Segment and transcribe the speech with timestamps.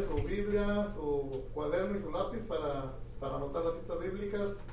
[0.00, 4.64] su Biblia, su cuaderno y su lápiz para, para anotar las citas bíblicas.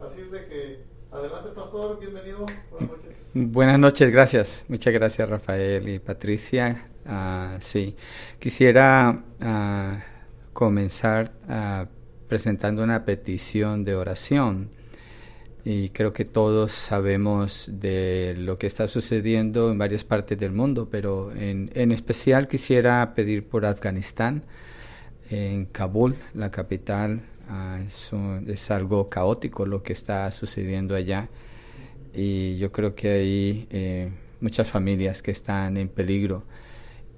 [0.00, 3.30] Así es de que, adelante pastor, bienvenido, buenas noches.
[3.34, 4.64] Buenas noches, gracias.
[4.68, 6.86] Muchas gracias Rafael y Patricia.
[7.06, 7.96] Uh, sí,
[8.38, 11.86] quisiera uh, comenzar uh,
[12.28, 14.70] presentando una petición de oración.
[15.66, 20.88] Y creo que todos sabemos de lo que está sucediendo en varias partes del mundo,
[20.90, 24.42] pero en, en especial quisiera pedir por Afganistán,
[25.30, 27.22] en Kabul, la capital.
[27.86, 28.10] es,
[28.46, 31.28] es algo caótico lo que está sucediendo allá.
[32.14, 36.44] Y yo creo que hay eh, muchas familias que están en peligro.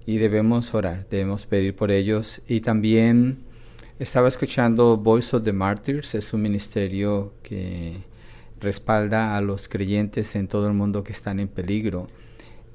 [0.06, 2.40] Y debemos orar, debemos pedir por ellos.
[2.48, 3.38] Y también
[3.98, 7.96] estaba escuchando Voice of the Martyrs, es un ministerio que
[8.60, 12.06] respalda a los creyentes en todo el mundo que están en peligro.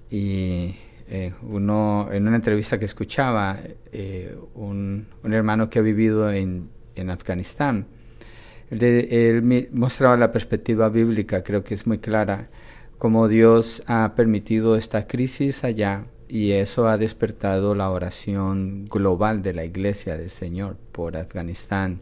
[0.09, 0.75] Y
[1.11, 3.59] eh, uno en una entrevista que escuchaba
[3.91, 7.85] eh, un, un, hermano que ha vivido en, en Afganistán
[8.71, 12.49] él mostraba la perspectiva bíblica, creo que es muy clara,
[12.97, 19.53] cómo Dios ha permitido esta crisis allá y eso ha despertado la oración global de
[19.53, 21.99] la iglesia del Señor por Afganistán.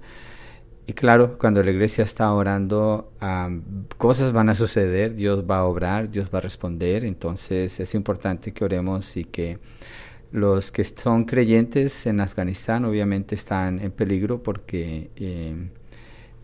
[0.89, 3.11] Y claro, cuando la iglesia está orando,
[3.99, 8.53] cosas van a suceder, Dios va a obrar, Dios va a responder, entonces es importante
[8.53, 9.59] que oremos y que
[10.31, 15.69] los que son creyentes en Afganistán obviamente están en peligro porque eh,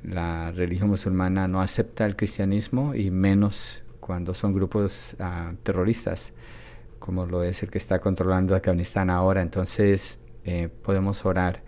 [0.03, 6.33] la religión musulmana no acepta el cristianismo y menos cuando son grupos uh, terroristas,
[6.99, 9.41] como lo es el que está controlando Afganistán ahora.
[9.41, 11.63] Entonces eh, podemos orar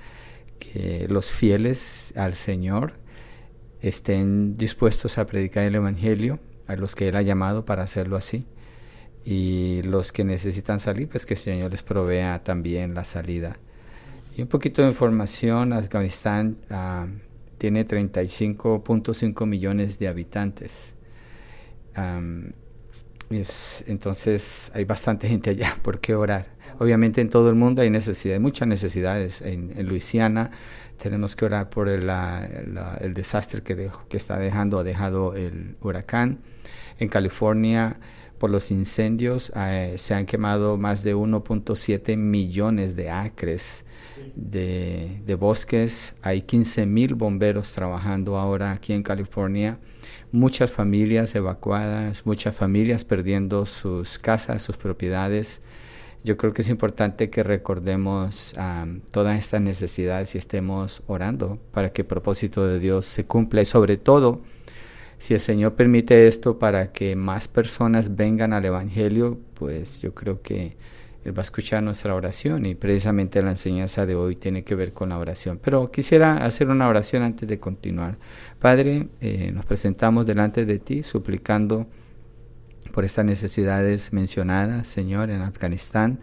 [0.59, 2.93] que los fieles al Señor
[3.81, 8.45] estén dispuestos a predicar el Evangelio a los que Él ha llamado para hacerlo así.
[9.25, 13.57] Y los que necesitan salir, pues que el Señor les provea también la salida.
[14.37, 17.07] Y un poquito de información, Afganistán uh,
[17.57, 20.93] tiene 35.5 millones de habitantes.
[23.29, 26.56] es, entonces hay bastante gente allá por qué orar.
[26.79, 29.41] Obviamente en todo el mundo hay necesidades, muchas necesidades.
[29.41, 30.51] En, en Luisiana
[31.01, 35.75] tenemos que orar por el, la, el desastre que, que está dejando, ha dejado el
[35.81, 36.39] huracán.
[36.99, 37.97] En California
[38.37, 43.83] por los incendios eh, se han quemado más de 1.7 millones de acres
[44.35, 46.13] de, de bosques.
[46.21, 49.79] Hay 15 mil bomberos trabajando ahora aquí en California.
[50.31, 55.61] Muchas familias evacuadas, muchas familias perdiendo sus casas, sus propiedades.
[56.23, 61.89] Yo creo que es importante que recordemos um, todas estas necesidades y estemos orando para
[61.89, 64.41] que el propósito de Dios se cumpla y sobre todo
[65.19, 70.41] si el Señor permite esto para que más personas vengan al Evangelio, pues yo creo
[70.41, 70.75] que
[71.25, 74.93] él va a escuchar nuestra oración y precisamente la enseñanza de hoy tiene que ver
[74.93, 75.59] con la oración.
[75.61, 78.17] Pero quisiera hacer una oración antes de continuar.
[78.59, 81.87] Padre, eh, nos presentamos delante de ti suplicando
[82.97, 86.19] por estas necesidades mencionadas, Señor, en Afganistán,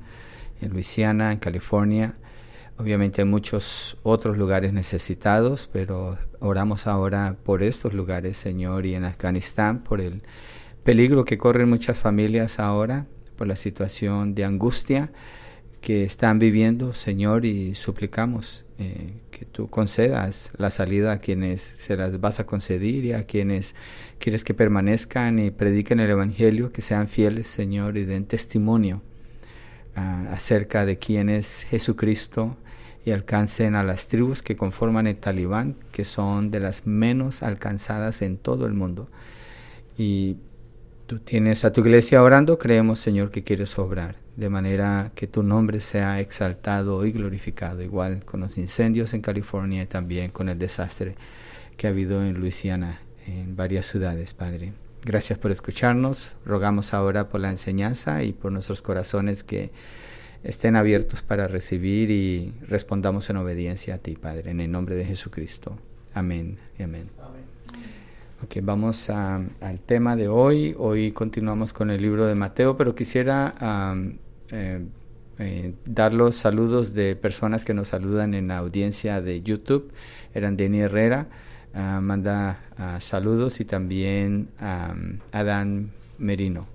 [0.61, 2.17] en Luisiana, en California.
[2.79, 9.05] Obviamente hay muchos otros lugares necesitados, pero oramos ahora por estos lugares, Señor, y en
[9.05, 10.23] Afganistán, por el
[10.83, 15.13] peligro que corren muchas familias ahora por la situación de angustia
[15.81, 21.97] que están viviendo, Señor, y suplicamos eh, que tú concedas la salida a quienes se
[21.97, 23.75] las vas a conceder y a quienes
[24.19, 29.03] quieres que permanezcan y prediquen el Evangelio, que sean fieles, Señor, y den testimonio
[29.97, 32.57] uh, acerca de quién es Jesucristo
[33.05, 38.23] y alcancen a las tribus que conforman el talibán, que son de las menos alcanzadas
[38.23, 39.09] en todo el mundo.
[39.97, 40.37] Y
[41.07, 45.43] Tú tienes a tu iglesia orando, creemos Señor que quieres obrar, de manera que tu
[45.43, 50.59] nombre sea exaltado y glorificado, igual con los incendios en California y también con el
[50.59, 51.15] desastre
[51.77, 54.73] que ha habido en Luisiana, en varias ciudades, Padre.
[55.05, 59.71] Gracias por escucharnos, rogamos ahora por la enseñanza y por nuestros corazones que
[60.43, 65.05] estén abiertos para recibir y respondamos en obediencia a ti, Padre, en el nombre de
[65.05, 65.79] Jesucristo.
[66.15, 67.09] Amén y amén.
[68.43, 70.75] Ok, vamos a, al tema de hoy.
[70.79, 73.55] Hoy continuamos con el libro de Mateo, pero quisiera
[73.95, 74.17] um,
[74.55, 74.87] eh,
[75.39, 79.93] eh, dar los saludos de personas que nos saludan en la audiencia de YouTube.
[80.33, 81.27] Eran Denny Herrera,
[81.75, 86.67] uh, manda uh, saludos y también um, Adán Merino.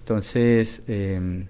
[0.00, 1.46] Entonces, eh,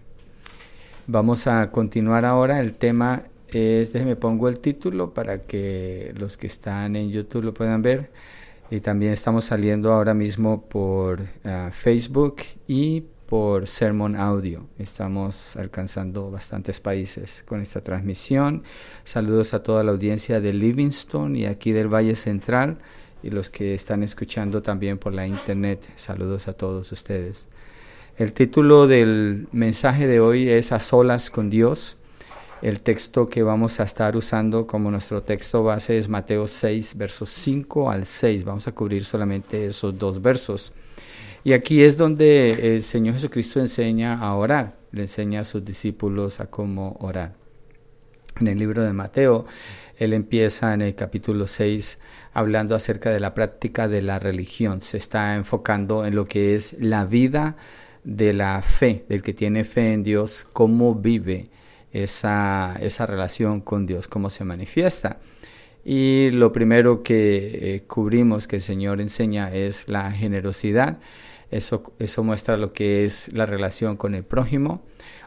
[1.08, 2.60] vamos a continuar ahora.
[2.60, 7.54] El tema es, déjeme pongo el título para que los que están en YouTube lo
[7.54, 8.12] puedan ver
[8.70, 12.36] y también estamos saliendo ahora mismo por uh, Facebook
[12.68, 14.66] y por Sermon Audio.
[14.78, 18.62] Estamos alcanzando bastantes países con esta transmisión.
[19.04, 22.78] Saludos a toda la audiencia de Livingston y aquí del Valle Central
[23.22, 25.90] y los que están escuchando también por la internet.
[25.96, 27.48] Saludos a todos ustedes.
[28.16, 31.96] El título del mensaje de hoy es A solas con Dios.
[32.62, 37.30] El texto que vamos a estar usando como nuestro texto base es Mateo 6, versos
[37.30, 38.44] 5 al 6.
[38.44, 40.72] Vamos a cubrir solamente esos dos versos.
[41.44, 46.40] Y aquí es donde el Señor Jesucristo enseña a orar, le enseña a sus discípulos
[46.40, 47.34] a cómo orar.
[48.40, 49.44] En el libro de Mateo,
[49.98, 51.98] él empieza en el capítulo 6
[52.32, 54.80] hablando acerca de la práctica de la religión.
[54.80, 57.56] Se está enfocando en lo que es la vida
[58.04, 61.50] de la fe, del que tiene fe en Dios, cómo vive
[61.92, 65.18] esa, esa relación con Dios, cómo se manifiesta.
[65.84, 70.98] Y lo primero que eh, cubrimos que el Señor enseña es la generosidad
[71.50, 74.82] eso, eso muestra lo que es la relación con el prójimo.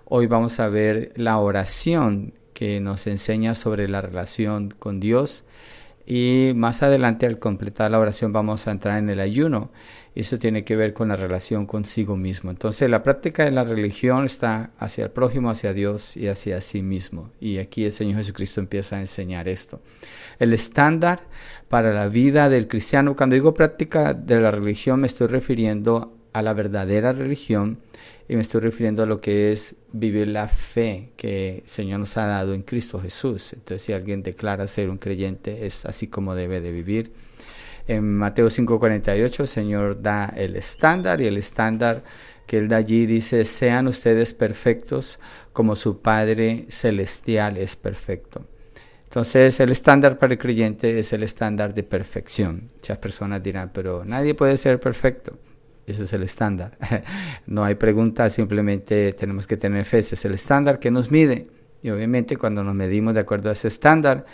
[0.05, 5.43] Hoy vamos a ver la oración que nos enseña sobre la relación con Dios.
[6.09, 9.71] Y más adelante al completar la oración vamos a entrar en el ayuno.
[10.15, 12.49] Eso tiene que ver con la relación consigo mismo.
[12.49, 16.81] Entonces la práctica de la religión está hacia el prójimo, hacia Dios y hacia sí
[16.81, 17.29] mismo.
[17.41, 19.81] Y aquí el Señor Jesucristo empieza a enseñar esto.
[20.39, 21.19] El estándar
[21.69, 26.41] para la vida del cristiano, cuando digo práctica de la religión me estoy refiriendo a
[26.41, 27.79] la verdadera religión
[28.29, 32.17] y me estoy refiriendo a lo que es vivir la fe que el Señor nos
[32.17, 33.53] ha dado en Cristo Jesús.
[33.53, 37.11] Entonces, si alguien declara ser un creyente, es así como debe de vivir.
[37.87, 42.03] En Mateo 5:48 el Señor da el estándar y el estándar
[42.45, 45.19] que Él da allí dice, sean ustedes perfectos
[45.53, 48.45] como su Padre Celestial es perfecto.
[49.07, 52.69] Entonces el estándar para el creyente es el estándar de perfección.
[52.75, 55.39] Muchas personas dirán, pero nadie puede ser perfecto.
[55.85, 56.77] Ese es el estándar.
[57.47, 59.99] no hay preguntas, simplemente tenemos que tener fe.
[59.99, 61.47] Ese es el estándar que nos mide.
[61.81, 64.25] Y obviamente cuando nos medimos de acuerdo a ese estándar,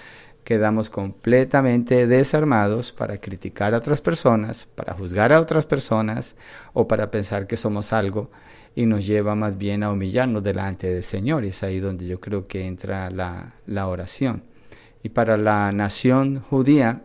[0.44, 6.36] quedamos completamente desarmados para criticar a otras personas, para juzgar a otras personas
[6.74, 8.32] o para pensar que somos algo
[8.74, 11.46] y nos lleva más bien a humillarnos delante del Señor.
[11.46, 14.53] Y es ahí donde yo creo que entra la, la oración.
[15.04, 17.04] Y para la nación judía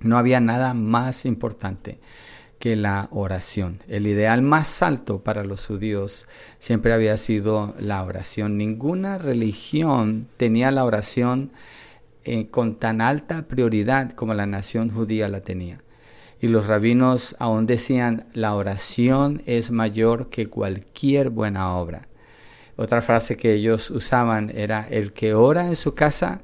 [0.00, 1.98] no había nada más importante
[2.60, 3.80] que la oración.
[3.88, 6.26] El ideal más alto para los judíos
[6.58, 8.58] siempre había sido la oración.
[8.58, 11.52] Ninguna religión tenía la oración
[12.24, 15.80] eh, con tan alta prioridad como la nación judía la tenía.
[16.38, 22.08] Y los rabinos aún decían, la oración es mayor que cualquier buena obra.
[22.76, 26.42] Otra frase que ellos usaban era, el que ora en su casa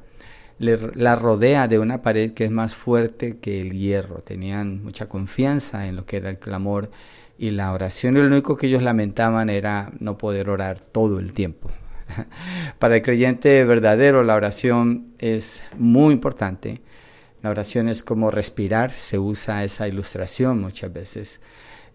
[0.59, 4.23] la rodea de una pared que es más fuerte que el hierro.
[4.23, 6.91] Tenían mucha confianza en lo que era el clamor
[7.39, 8.17] y la oración.
[8.17, 11.71] Y lo único que ellos lamentaban era no poder orar todo el tiempo.
[12.79, 16.81] Para el creyente verdadero la oración es muy importante.
[17.43, 21.41] La oración es como respirar, se usa esa ilustración muchas veces.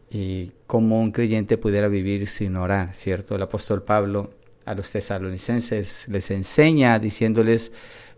[0.10, 3.36] Y como un creyente pudiera vivir sin orar, ¿cierto?
[3.36, 4.32] El apóstol Pablo
[4.66, 7.72] a los tesalonicenses les enseña diciéndoles,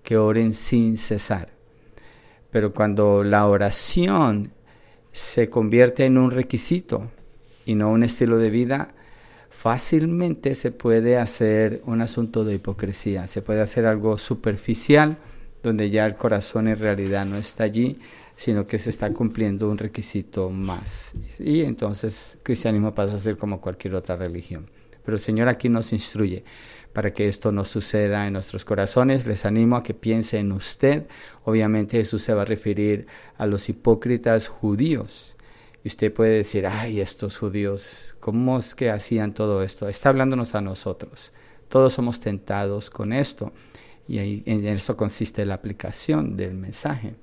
[0.03, 1.49] que oren sin cesar.
[2.51, 4.51] Pero cuando la oración
[5.11, 7.09] se convierte en un requisito
[7.65, 8.93] y no un estilo de vida,
[9.49, 15.17] fácilmente se puede hacer un asunto de hipocresía, se puede hacer algo superficial
[15.63, 17.97] donde ya el corazón en realidad no está allí,
[18.35, 21.13] sino que se está cumpliendo un requisito más.
[21.39, 24.69] Y entonces cristianismo pasa a ser como cualquier otra religión.
[25.05, 26.43] Pero el Señor aquí nos instruye
[26.93, 29.25] para que esto no suceda en nuestros corazones.
[29.25, 31.07] Les animo a que piense en usted.
[31.43, 33.07] Obviamente Jesús se va a referir
[33.37, 35.35] a los hipócritas judíos.
[35.83, 39.89] Y usted puede decir, ay, estos judíos, ¿cómo es que hacían todo esto?
[39.89, 41.33] Está hablándonos a nosotros.
[41.67, 43.51] Todos somos tentados con esto.
[44.07, 47.15] Y ahí, en eso consiste la aplicación del mensaje.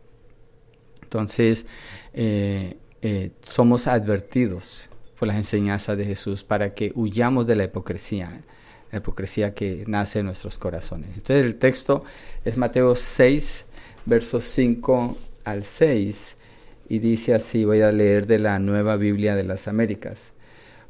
[1.03, 1.65] Entonces,
[2.13, 8.43] eh, eh, somos advertidos por las enseñanzas de Jesús para que huyamos de la hipocresía
[8.93, 11.11] la hipocresía que nace en nuestros corazones.
[11.15, 12.05] Entonces el texto
[12.45, 13.65] es Mateo 6,
[14.07, 16.37] versos 5 al 6,
[16.89, 20.33] y dice así, voy a leer de la nueva Biblia de las Américas.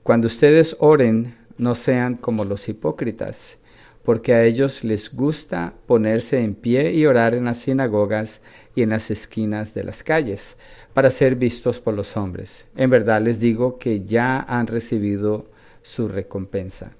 [0.02, 3.58] Cuando ustedes oren, no sean como los hipócritas,
[4.02, 8.40] porque a ellos les gusta ponerse en pie y orar en las sinagogas
[8.74, 10.56] y en las esquinas de las calles,
[10.94, 12.64] para ser vistos por los hombres.
[12.76, 15.50] En verdad les digo que ya han recibido
[15.82, 16.92] su recompensa.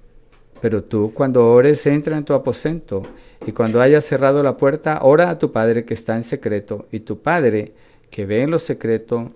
[0.61, 3.03] Pero tú cuando ores entra en tu aposento
[3.45, 7.01] y cuando hayas cerrado la puerta, ora a tu Padre que está en secreto y
[7.01, 7.73] tu Padre
[8.09, 9.31] que ve en lo secreto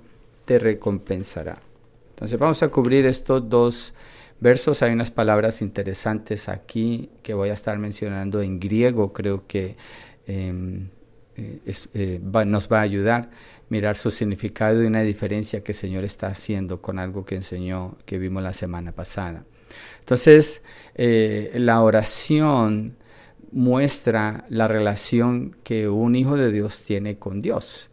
[0.46, 1.55] te recompensará.
[2.12, 3.94] Entonces vamos a cubrir estos dos
[4.39, 9.75] versos hay unas palabras interesantes aquí que voy a estar mencionando en griego, creo que
[10.27, 10.89] em,
[11.38, 11.60] eh,
[11.94, 13.29] eh, nos va a ayudar
[13.70, 17.98] mirar su significado y una diferencia que el Señor está haciendo con algo que enseñó,
[18.05, 19.44] que vimos la semana pasada.
[20.00, 20.62] Entonces,
[20.96, 22.96] eh, la oración
[23.51, 27.89] muestra la relación que un hijo de Dios tiene con Dios.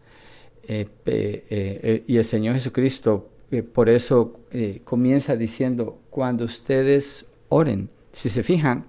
[0.68, 3.28] y el Señor Jesucristo
[3.74, 4.40] por eso
[4.84, 8.84] comienza diciendo, cuando ustedes oren, si se fijan,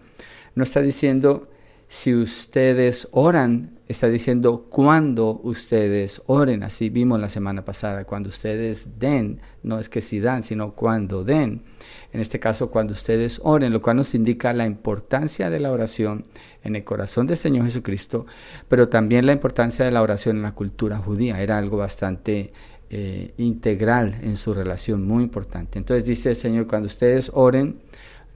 [0.56, 1.48] no está diciendo
[1.88, 6.64] si ustedes oran, está diciendo cuando ustedes oren.
[6.64, 11.24] Así vimos la semana pasada, cuando ustedes den, no es que si dan, sino cuando
[11.24, 11.64] den.
[12.12, 16.26] En este caso, cuando ustedes oren, lo cual nos indica la importancia de la oración
[16.64, 18.26] en el corazón del Señor Jesucristo,
[18.70, 21.42] pero también la importancia de la oración en la cultura judía.
[21.42, 22.54] Era algo bastante
[22.90, 25.80] eh, integral en su relación, muy importante.
[25.80, 27.82] Entonces dice el Señor, cuando ustedes oren,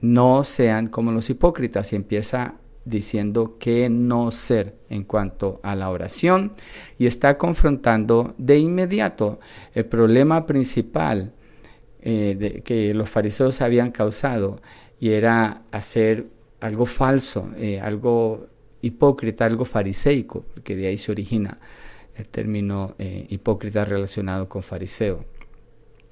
[0.00, 2.56] no sean como los hipócritas y empieza
[2.88, 6.52] diciendo que no ser en cuanto a la oración
[6.98, 9.40] y está confrontando de inmediato
[9.74, 11.32] el problema principal
[12.00, 14.60] eh, que los fariseos habían causado
[15.00, 16.26] y era hacer
[16.60, 18.46] algo falso, eh, algo
[18.80, 21.58] hipócrita, algo fariseico, que de ahí se origina
[22.16, 25.24] el término eh, hipócrita relacionado con fariseo.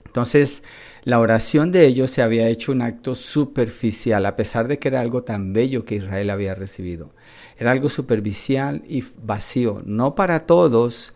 [0.04, 0.62] Entonces,
[1.06, 5.00] la oración de ellos se había hecho un acto superficial, a pesar de que era
[5.00, 7.12] algo tan bello que Israel había recibido.
[7.56, 11.14] Era algo superficial y vacío, no para todos,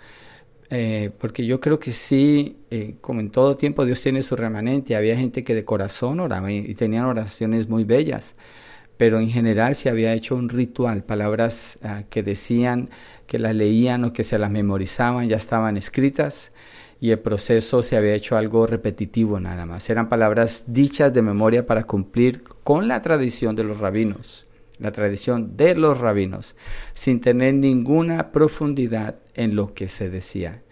[0.70, 4.94] eh, porque yo creo que sí, eh, como en todo tiempo Dios tiene su remanente,
[4.94, 8.37] había gente que de corazón oraba y, tenían oraciones muy bellas,
[8.97, 12.90] pero en general se había hecho un ritual, palabras ah, que decían,
[13.26, 16.52] que las leían o que se las memorizaban, ya estaban escritas
[17.00, 19.88] y el proceso se había hecho algo repetitivo nada más.
[19.88, 24.47] Eran palabras dichas de memoria para cumplir con la tradición de los rabinos,
[24.78, 26.57] la tradición de los rabinos,
[26.92, 30.62] sin tener ninguna profundidad en lo que se decía.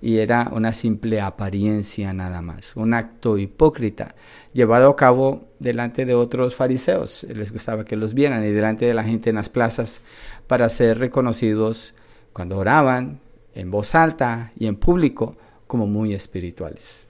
[0.00, 4.14] Y era una simple apariencia nada más, un acto hipócrita,
[4.52, 7.24] llevado a cabo delante de otros fariseos.
[7.24, 10.02] Les gustaba que los vieran y delante de la gente en las plazas
[10.46, 11.94] para ser reconocidos
[12.32, 13.20] cuando oraban
[13.54, 15.36] en voz alta y en público
[15.68, 17.06] como muy espirituales.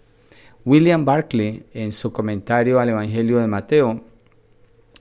[0.67, 4.03] William Barclay, en su comentario al Evangelio de Mateo,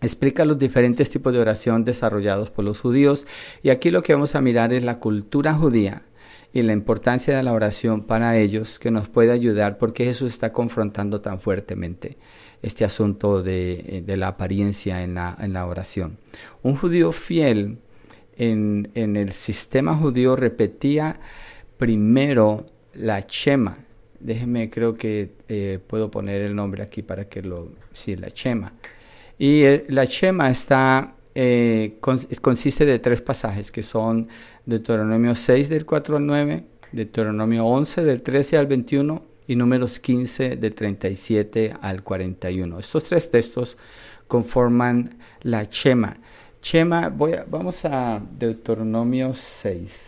[0.01, 3.27] explica los diferentes tipos de oración desarrollados por los judíos
[3.63, 6.03] y aquí lo que vamos a mirar es la cultura judía
[6.53, 10.53] y la importancia de la oración para ellos que nos puede ayudar porque Jesús está
[10.53, 12.17] confrontando tan fuertemente
[12.61, 16.17] este asunto de, la apariencia en la, oración.
[16.63, 17.79] Un judío fiel
[18.37, 21.19] en el sistema judío repetía
[21.77, 23.77] primero la Chema.
[24.19, 27.71] Déjeme, creo que eh, puedo poner el nombre aquí para que lo...
[27.93, 28.73] Sí, la Chema.
[29.37, 31.97] Y eh, la Chema está, eh,
[32.41, 34.27] consiste de tres pasajes que son
[34.65, 40.57] Deuteronomio 6 del 4 al 9, Deuteronomio 11 del 13 al 21 y números 15
[40.57, 42.79] del 37 al 41.
[42.79, 43.77] Estos tres textos
[44.27, 46.17] conforman la Chema.
[46.59, 50.06] Chema, voy vamos a Deuteronomio 6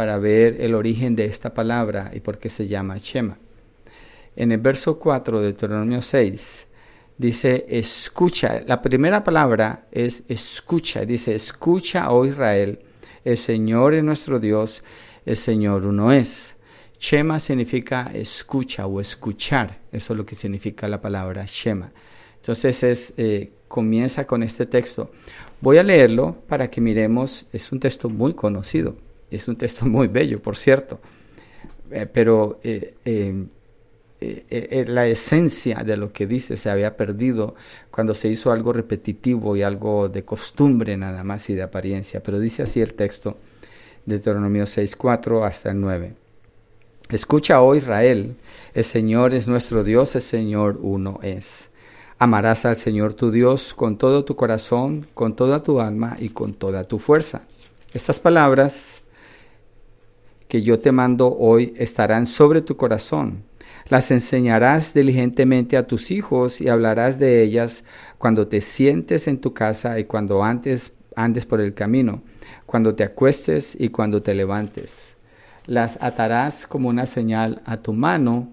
[0.00, 3.36] para ver el origen de esta palabra y por qué se llama Shema.
[4.34, 6.66] En el verso 4 de Deuteronomio 6
[7.18, 8.62] dice escucha.
[8.66, 11.04] La primera palabra es escucha.
[11.04, 12.78] Dice escucha, oh Israel,
[13.26, 14.82] el Señor es nuestro Dios,
[15.26, 16.56] el Señor uno es.
[16.98, 19.80] Shema significa escucha o escuchar.
[19.92, 21.92] Eso es lo que significa la palabra Shema.
[22.36, 25.10] Entonces es, eh, comienza con este texto.
[25.60, 28.96] Voy a leerlo para que miremos, es un texto muy conocido.
[29.30, 31.00] Es un texto muy bello, por cierto,
[31.90, 37.54] eh, pero eh, eh, la esencia de lo que dice se había perdido
[37.90, 42.22] cuando se hizo algo repetitivo y algo de costumbre nada más y de apariencia.
[42.22, 43.38] Pero dice así el texto,
[44.06, 46.14] de Deuteronomio 6.4 hasta el 9.
[47.10, 48.36] Escucha, oh Israel,
[48.74, 51.70] el Señor es nuestro Dios, el Señor uno es.
[52.18, 56.54] Amarás al Señor tu Dios con todo tu corazón, con toda tu alma y con
[56.54, 57.42] toda tu fuerza.
[57.94, 59.02] Estas palabras
[60.50, 63.44] que yo te mando hoy estarán sobre tu corazón.
[63.88, 67.84] Las enseñarás diligentemente a tus hijos y hablarás de ellas
[68.18, 72.22] cuando te sientes en tu casa y cuando antes andes por el camino,
[72.66, 74.90] cuando te acuestes y cuando te levantes.
[75.66, 78.48] Las atarás como una señal a tu mano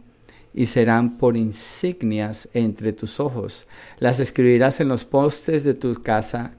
[0.53, 3.67] y serán por insignias entre tus ojos.
[3.97, 6.51] Las escribirás en los postes de tu casa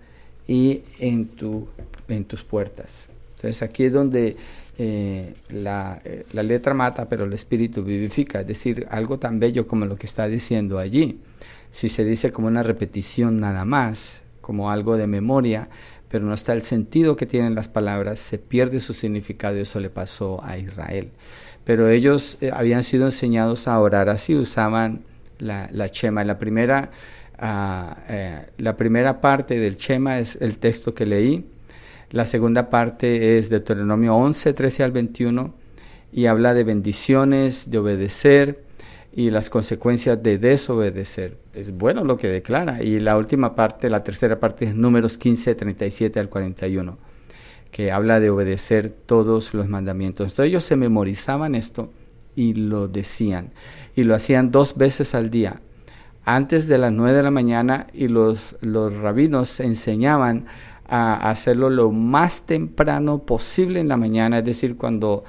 [0.49, 1.69] y en, tu,
[2.09, 3.09] en tus puertas.
[3.37, 4.37] Entonces aquí es donde
[4.81, 9.67] eh, la, eh, la, letra mata, pero el espíritu vivifica, es decir, algo tan bello
[9.67, 11.19] como lo que está diciendo allí.
[11.73, 15.69] si se dice como una repetición nada más, como algo de memoria,
[16.09, 19.81] pero no está el sentido que tienen las palabras, se pierde su significado y eso
[19.81, 21.11] le pasó a Israel.
[21.65, 25.01] Pero ellos eh, habían sido enseñados a orar así, usaban
[25.41, 26.23] la, la chema.
[26.23, 26.93] La primera,
[27.37, 27.97] ah,
[28.59, 31.45] la primera parte del chema es el texto que leí,
[32.11, 35.55] la segunda parte es Deuteronomio 11, 13 al 21
[36.13, 38.69] y habla de bendiciones, de obedecer,
[39.13, 41.39] y las consecuencias de desobedecer.
[41.53, 42.83] Es bueno lo que declara.
[42.83, 46.97] Y la última parte, la tercera parte es números 15, 37 al 41,
[47.73, 50.27] que habla de obedecer todos los mandamientos.
[50.27, 51.91] Entonces ellos se memorizaban esto
[52.37, 53.51] y lo decían.
[53.97, 55.63] Y lo hacían dos veces al día,
[56.25, 60.47] antes de las 9 de la mañana, y los, los rabinos enseñaban
[60.89, 65.25] a hacerlo lo más temprano posible en la mañana, es decir, cuando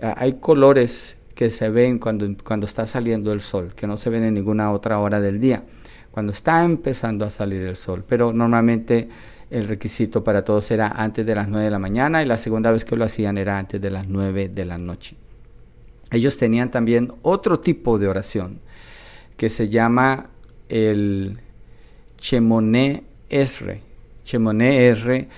[0.00, 4.08] ah, hay colores que se ven cuando, cuando está saliendo el sol, que no se
[4.08, 5.64] ven en ninguna otra hora del día,
[6.10, 8.02] cuando está empezando a salir el sol.
[8.08, 9.08] Pero normalmente
[9.50, 12.70] el requisito para todos era antes de las 9 de la mañana y la segunda
[12.70, 15.16] vez que lo hacían era antes de las 9 de la noche.
[16.10, 18.60] Ellos tenían también otro tipo de oración
[19.36, 20.30] que se llama
[20.68, 21.38] el
[22.16, 23.82] Chemoné Esre.
[24.26, 25.28] Chemoné Esre,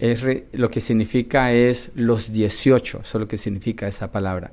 [0.00, 4.50] Esre lo que significa es los 18, eso es lo que significa esa palabra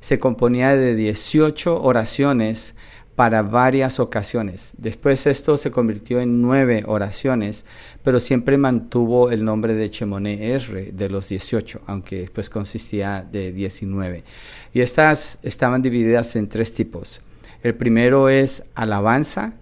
[0.00, 2.74] se componía de 18 oraciones
[3.14, 4.72] para varias ocasiones.
[4.76, 7.64] Después esto se convirtió en nueve oraciones,
[8.04, 13.52] pero siempre mantuvo el nombre de Chemoné Esre de los 18, aunque después consistía de
[13.52, 14.22] 19.
[14.74, 17.22] Y estas estaban divididas en tres tipos.
[17.62, 19.54] El primero es alabanza,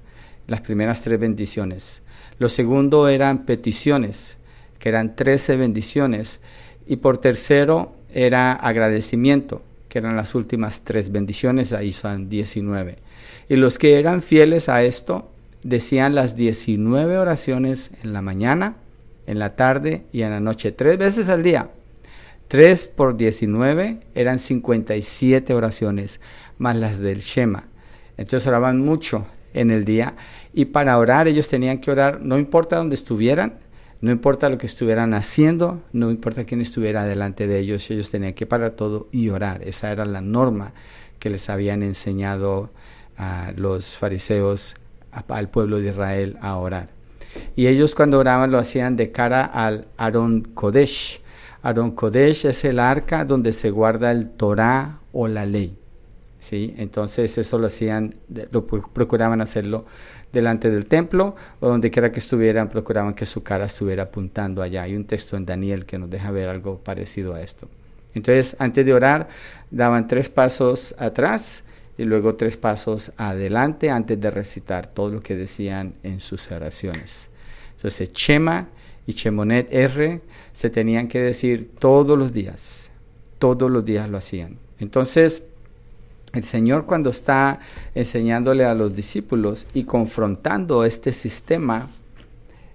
[0.48, 2.02] las primeras tres bendiciones.
[2.38, 4.36] Lo segundo eran peticiones,
[4.78, 6.40] que eran 13 bendiciones.
[6.86, 12.98] Y por tercero era agradecimiento, que eran las últimas tres bendiciones, ahí son 19.
[13.48, 15.30] Y los que eran fieles a esto
[15.62, 18.76] decían las 19 oraciones en la mañana,
[19.26, 21.70] en la tarde y en la noche, tres veces al día.
[22.48, 26.20] 3 por 19 eran 57 oraciones,
[26.58, 27.64] más las del Shema.
[28.16, 30.14] Entonces oraban mucho en el día
[30.54, 33.58] y para orar ellos tenían que orar, no importa dónde estuvieran,
[34.00, 38.34] no importa lo que estuvieran haciendo, no importa quién estuviera delante de ellos, ellos tenían
[38.34, 39.62] que parar todo y orar.
[39.66, 40.72] Esa era la norma
[41.18, 42.70] que les habían enseñado
[43.16, 44.74] a los fariseos,
[45.10, 46.90] al pueblo de Israel a orar.
[47.56, 51.20] Y ellos cuando oraban lo hacían de cara al Aarón Kodesh.
[51.62, 55.78] Aarón Kodesh es el arca donde se guarda el Torah o la ley.
[56.40, 56.74] ¿sí?
[56.76, 58.16] Entonces eso lo hacían,
[58.50, 59.86] lo procuraban hacerlo
[60.34, 64.82] delante del templo o donde quiera que estuvieran, procuraban que su cara estuviera apuntando allá.
[64.82, 67.68] Hay un texto en Daniel que nos deja ver algo parecido a esto.
[68.14, 69.28] Entonces, antes de orar,
[69.70, 71.64] daban tres pasos atrás
[71.96, 77.28] y luego tres pasos adelante antes de recitar todo lo que decían en sus oraciones.
[77.76, 78.68] Entonces, Chema
[79.06, 80.20] y Chemonet R
[80.52, 82.90] se tenían que decir todos los días,
[83.38, 84.58] todos los días lo hacían.
[84.78, 85.42] Entonces,
[86.34, 87.60] el Señor cuando está
[87.94, 91.88] enseñándole a los discípulos y confrontando este sistema,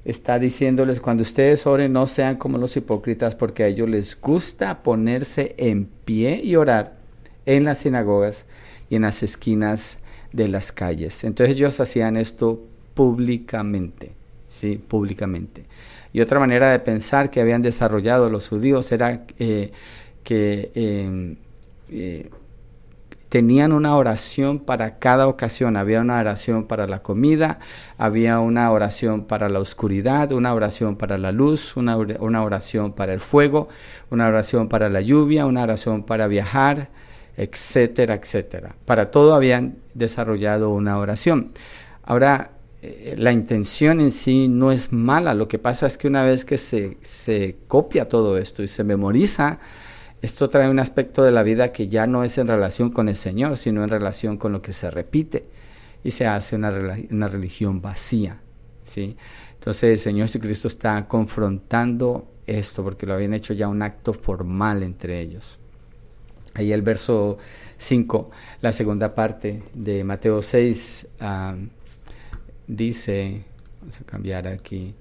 [0.06, 4.82] está diciéndoles, cuando ustedes oren no sean como los hipócritas, porque a ellos les gusta
[4.82, 6.98] ponerse en pie y orar
[7.46, 8.46] en las sinagogas
[8.90, 9.98] y en las esquinas
[10.32, 11.24] de las calles.
[11.24, 12.62] Entonces ellos hacían esto
[12.94, 14.12] públicamente,
[14.48, 14.78] ¿sí?
[14.78, 15.66] Públicamente.
[16.12, 19.72] Y otra manera de pensar que habían desarrollado los judíos era eh,
[20.24, 20.72] que...
[20.74, 21.36] Eh,
[21.92, 22.30] eh,
[23.30, 25.78] tenían una oración para cada ocasión.
[25.78, 27.60] Había una oración para la comida,
[27.98, 33.20] había una oración para la oscuridad, una oración para la luz, una, oración para el
[33.20, 33.70] fuego,
[34.10, 36.90] una oración para la lluvia, una oración para viajar,
[37.38, 38.76] etcétera, etcétera.
[38.86, 41.52] Para todo habían desarrollado una oración.
[42.04, 42.50] Ahora,
[42.82, 46.46] eh, la intención en sí no es mala, lo que pasa es que una vez
[46.46, 49.60] que se, se copia todo esto y se memoriza,
[50.22, 53.16] esto trae un aspecto de la vida que ya no es en relación con el
[53.16, 55.46] Señor, sino en relación con lo que se repite
[56.04, 56.72] y se hace una,
[57.10, 58.42] una religión vacía.
[58.84, 59.16] ¿sí?
[59.54, 64.84] Entonces el Señor Jesucristo está confrontando esto porque lo habían hecho ya un acto formal
[64.84, 65.58] entre ellos.
[66.54, 67.38] Ahí el verso
[67.78, 71.08] 5, la segunda parte de Mateo 6,
[72.68, 73.44] dice,
[73.80, 74.96] vamos a cambiar aquí,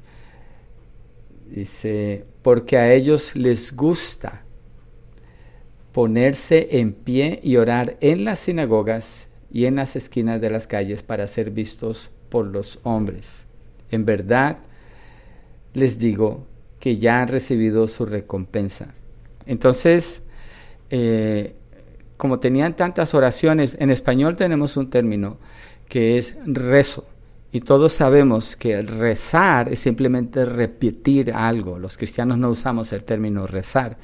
[1.48, 4.44] dice, porque a ellos les gusta
[5.98, 11.02] ponerse en pie y orar en las sinagogas y en las esquinas de las calles
[11.02, 13.46] para ser vistos por los hombres.
[13.90, 14.58] En verdad,
[15.74, 16.46] les digo
[16.78, 18.94] que ya han recibido su recompensa.
[19.44, 20.22] Entonces,
[20.90, 21.56] eh,
[22.16, 25.38] como tenían tantas oraciones, en español tenemos un término
[25.88, 27.08] que es rezo.
[27.50, 31.76] Y todos sabemos que rezar es simplemente repetir algo.
[31.80, 33.96] Los cristianos no usamos el término rezar,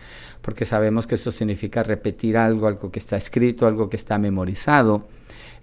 [0.44, 5.08] porque sabemos que eso significa repetir algo, algo que está escrito, algo que está memorizado.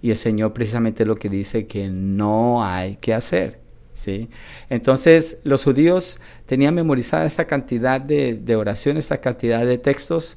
[0.02, 3.60] Y el Señor precisamente lo que dice que no hay que hacer.
[3.94, 4.28] ¿sí?
[4.68, 10.36] Entonces los judíos tenían memorizada esta cantidad de, de oraciones, esta cantidad de textos,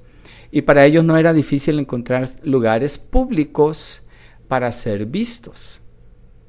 [0.51, 4.03] y para ellos no era difícil encontrar lugares públicos
[4.47, 5.81] para ser vistos.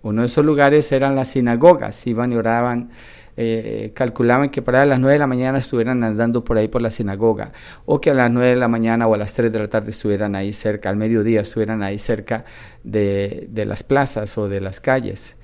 [0.03, 2.91] Uno de esos lugares eran las sinagogas, iban y oraban,
[3.37, 6.91] eh, calculaban que para las 9 de la mañana estuvieran andando por ahí por la
[6.91, 7.53] sinagoga,
[7.85, 9.91] o que a las 9 de la mañana o a las 3 de la tarde
[9.91, 12.45] estuvieran ahí cerca, al mediodía estuvieran ahí cerca
[12.85, 15.37] de, de las plazas o de las calles.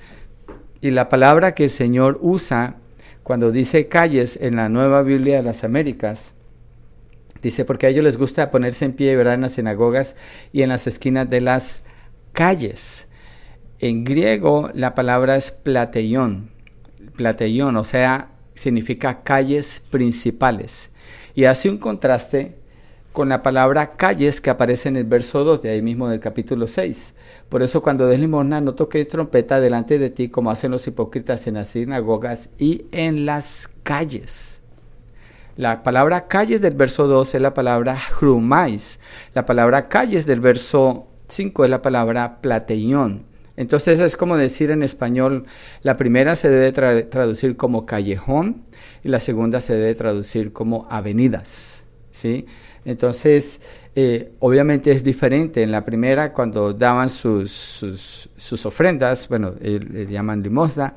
[0.80, 2.76] Y la palabra que el Señor usa
[3.22, 6.32] cuando dice calles en la nueva Biblia de las Américas,
[7.42, 10.16] dice, porque a ellos les gusta ponerse en pie y en las sinagogas
[10.52, 11.84] y en las esquinas de las
[12.32, 13.08] calles.
[13.78, 16.51] En griego la palabra es plateion,
[17.16, 20.90] plateion, o sea, significa calles principales.
[21.34, 22.56] Y hace un contraste
[23.12, 26.66] con la palabra calles que aparece en el verso 2 de ahí mismo del capítulo
[26.66, 27.14] 6.
[27.48, 31.46] Por eso cuando des limosna no toques trompeta delante de ti como hacen los hipócritas
[31.46, 34.62] en las sinagogas y en las calles.
[35.56, 38.98] La palabra calles del verso 2 es la palabra hrumais.
[39.34, 43.31] La palabra calles del verso 5 es la palabra plateion.
[43.56, 45.44] Entonces es como decir en español,
[45.82, 46.72] la primera se debe
[47.04, 48.62] traducir como callejón
[49.04, 51.84] y la segunda se debe traducir como avenidas.
[52.12, 52.46] ¿sí?
[52.84, 53.60] Entonces,
[53.94, 55.62] eh, obviamente es diferente.
[55.62, 57.52] En la primera, cuando daban sus,
[58.36, 60.94] sus, ofrendas, bueno, eh, le llaman limosna,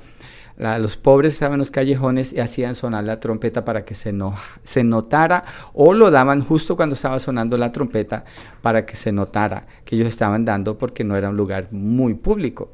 [0.57, 4.35] los pobres estaban en los callejones y hacían sonar la trompeta para que se, no,
[4.63, 8.23] se notara, o lo daban justo cuando estaba sonando la trompeta
[8.61, 12.73] para que se notara que ellos estaban dando porque no era un lugar muy público.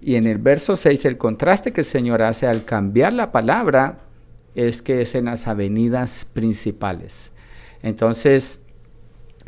[0.00, 4.00] Y en el verso 6, el contraste que el Señor hace al cambiar la palabra
[4.54, 7.32] es que es en las avenidas principales.
[7.82, 8.60] Entonces,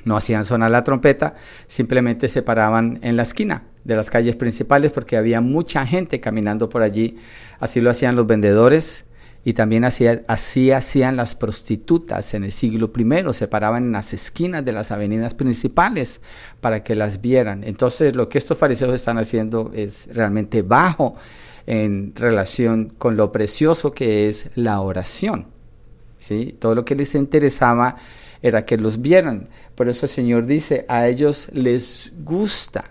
[0.05, 1.35] no hacían sonar la trompeta,
[1.67, 6.69] simplemente se paraban en la esquina de las calles principales porque había mucha gente caminando
[6.69, 7.17] por allí.
[7.59, 9.07] Así lo hacían los vendedores
[9.45, 13.33] y también así, hacían las prostitutas en el siglo I.
[13.33, 16.21] Se paraban en las esquinas de las avenidas principales
[16.61, 17.65] para que las vieran.
[17.65, 21.17] Entonces lo que estos fariseos están haciendo es realmente bajo
[21.67, 25.47] en relación con lo precioso que es la oración.
[26.19, 26.55] ¿sí?
[26.59, 27.97] Todo lo que les interesaba
[28.43, 29.49] era que los vieran.
[29.75, 32.91] Por eso el Señor dice, a ellos les gusta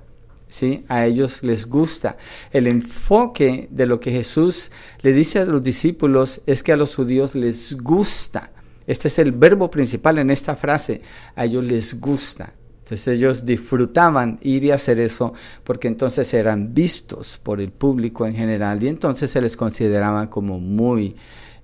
[0.58, 0.84] ¿sí?
[0.88, 2.18] A ellos les gusta.
[2.52, 6.96] El enfoque de lo que Jesús le dice a los discípulos es que a los
[6.96, 8.52] judíos les gusta.
[8.88, 11.02] Este es el verbo principal en esta frase.
[11.36, 12.54] A ellos les gusta.
[12.80, 18.34] Entonces ellos disfrutaban ir y hacer eso porque entonces eran vistos por el público en
[18.34, 21.16] general y entonces se les consideraban como muy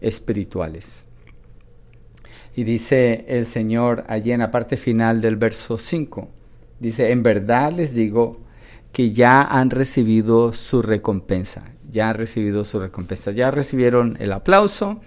[0.02, 1.08] espirituales.
[2.56, 6.28] Y dice el Señor allí en la parte final del verso 5,
[6.80, 8.43] dice, en verdad les digo
[8.94, 15.02] que ya han recibido su recompensa, ya han recibido su recompensa, ya recibieron el aplauso,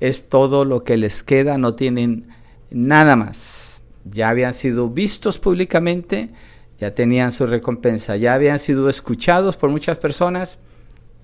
[0.00, 2.28] es todo lo que les queda, no tienen
[2.70, 3.82] nada más.
[4.04, 6.30] Ya habían sido vistos públicamente,
[6.78, 10.58] ya tenían su recompensa, ya habían sido escuchados por muchas personas,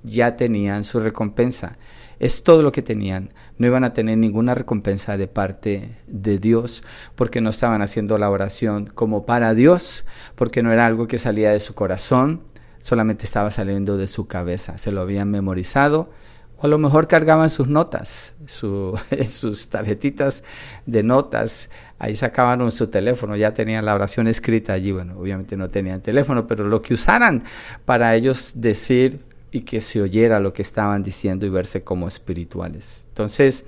[0.03, 1.79] ya tenían su recompensa.
[2.19, 3.33] Es todo lo que tenían.
[3.59, 6.83] No iban a tener ninguna recompensa de parte de Dios
[7.15, 11.51] porque no estaban haciendo la oración como para Dios, porque no era algo que salía
[11.51, 12.43] de su corazón,
[12.81, 14.79] solamente estaba saliendo de su cabeza.
[14.79, 16.11] Se lo habían memorizado
[16.61, 20.43] o a lo mejor cargaban sus notas, sus tarjetitas
[20.87, 21.71] de notas.
[21.99, 24.93] Ahí sacaban su teléfono, ya tenían la oración escrita allí.
[24.93, 27.45] Bueno, obviamente no tenían teléfono, pero lo que usaran
[27.85, 33.05] para ellos decir y que se oyera lo que estaban diciendo y verse como espirituales.
[33.19, 33.65] Entonces,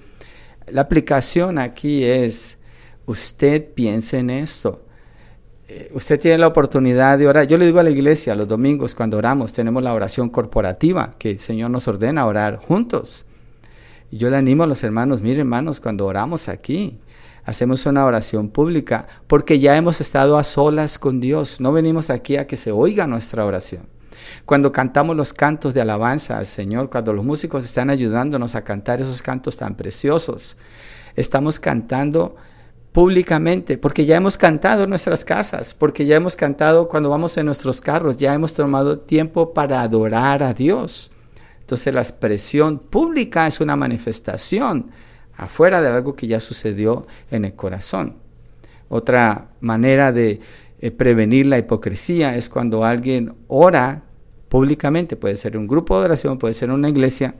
[0.68, 2.56] la aplicación aquí es,
[3.04, 4.84] usted piense en esto.
[5.66, 7.48] Eh, usted tiene la oportunidad de orar.
[7.48, 11.32] Yo le digo a la iglesia los domingos cuando oramos, tenemos la oración corporativa, que
[11.32, 13.24] el Señor nos ordena orar juntos.
[14.12, 17.00] Y yo le animo a los hermanos, miren hermanos, cuando oramos aquí,
[17.44, 21.60] hacemos una oración pública, porque ya hemos estado a solas con Dios.
[21.60, 23.88] No venimos aquí a que se oiga nuestra oración.
[24.44, 29.00] Cuando cantamos los cantos de alabanza al Señor, cuando los músicos están ayudándonos a cantar
[29.00, 30.56] esos cantos tan preciosos,
[31.16, 32.36] estamos cantando
[32.92, 37.46] públicamente, porque ya hemos cantado en nuestras casas, porque ya hemos cantado cuando vamos en
[37.46, 41.10] nuestros carros, ya hemos tomado tiempo para adorar a Dios.
[41.60, 44.90] Entonces la expresión pública es una manifestación
[45.36, 48.16] afuera de algo que ya sucedió en el corazón.
[48.88, 50.40] Otra manera de
[50.80, 54.02] eh, prevenir la hipocresía es cuando alguien ora
[54.50, 57.36] públicamente, puede ser un grupo de oración, puede ser una iglesia,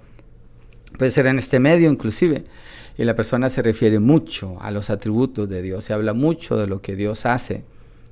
[0.97, 2.45] puede ser en este medio inclusive,
[2.97, 6.69] y la persona se refiere mucho a los atributos de Dios, se habla mucho de
[6.69, 7.65] lo que Dios hace.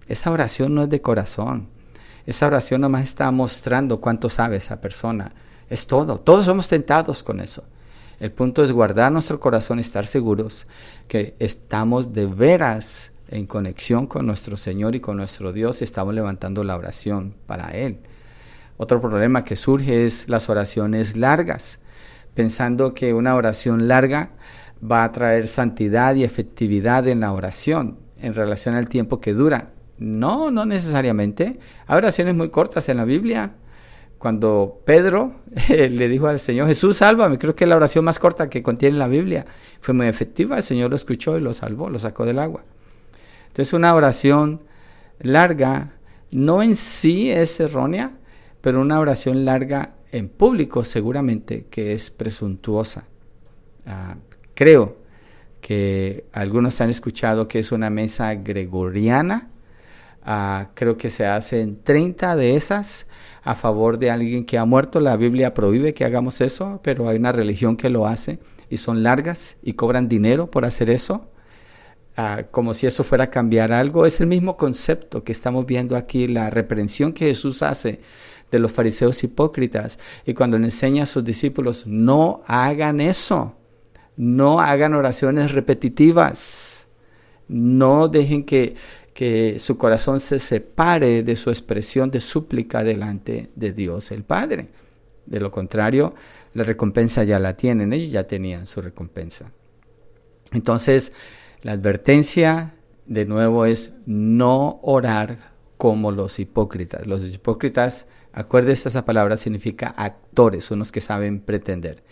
[0.08, 1.68] Esa oración no es de corazón,
[2.26, 5.32] esa oración nomás está mostrando cuánto sabe esa persona,
[5.70, 7.62] es todo, todos somos tentados con eso.
[8.18, 10.66] El punto es guardar nuestro corazón y estar seguros
[11.06, 16.14] que estamos de veras en conexión con nuestro Señor y con nuestro Dios y estamos
[16.14, 18.00] levantando la oración para Él.
[18.78, 21.80] Otro problema que surge es las oraciones largas,
[22.34, 24.30] pensando que una oración larga
[24.80, 29.72] va a traer santidad y efectividad en la oración en relación al tiempo que dura.
[29.98, 31.58] No, no necesariamente.
[31.86, 33.52] Hay oraciones muy cortas en la Biblia
[34.18, 35.34] cuando Pedro
[35.68, 38.98] le dijo al Señor, Jesús, sálvame, creo que es la oración más corta que contiene
[38.98, 39.46] la Biblia.
[39.80, 42.64] Fue muy efectiva, el Señor lo escuchó y lo salvó, lo sacó del agua.
[43.48, 44.62] Entonces una oración
[45.20, 45.94] larga
[46.30, 48.12] no en sí es errónea,
[48.60, 53.04] pero una oración larga en público seguramente que es presuntuosa.
[53.86, 54.16] Ah,
[54.54, 54.96] creo
[55.60, 59.48] que algunos han escuchado que es una mesa gregoriana.
[60.24, 63.06] Ah, creo que se hacen 30 de esas
[63.42, 65.00] a favor de alguien que ha muerto.
[65.00, 69.02] La Biblia prohíbe que hagamos eso, pero hay una religión que lo hace y son
[69.02, 71.30] largas y cobran dinero por hacer eso.
[72.16, 74.04] Ah, como si eso fuera a cambiar algo.
[74.04, 78.00] Es el mismo concepto que estamos viendo aquí, la reprensión que Jesús hace
[78.50, 83.54] de los fariseos hipócritas y cuando le enseña a sus discípulos, no hagan eso,
[84.16, 86.86] no hagan oraciones repetitivas,
[87.48, 88.76] no dejen que
[89.18, 94.68] que su corazón se separe de su expresión de súplica delante de Dios el Padre.
[95.26, 96.14] De lo contrario,
[96.54, 99.50] la recompensa ya la tienen, ellos ya tenían su recompensa.
[100.52, 101.12] Entonces,
[101.62, 102.74] la advertencia
[103.06, 107.04] de nuevo es no orar como los hipócritas.
[107.04, 112.02] Los hipócritas, acuérdense esa palabra, significa actores, unos que saben pretender.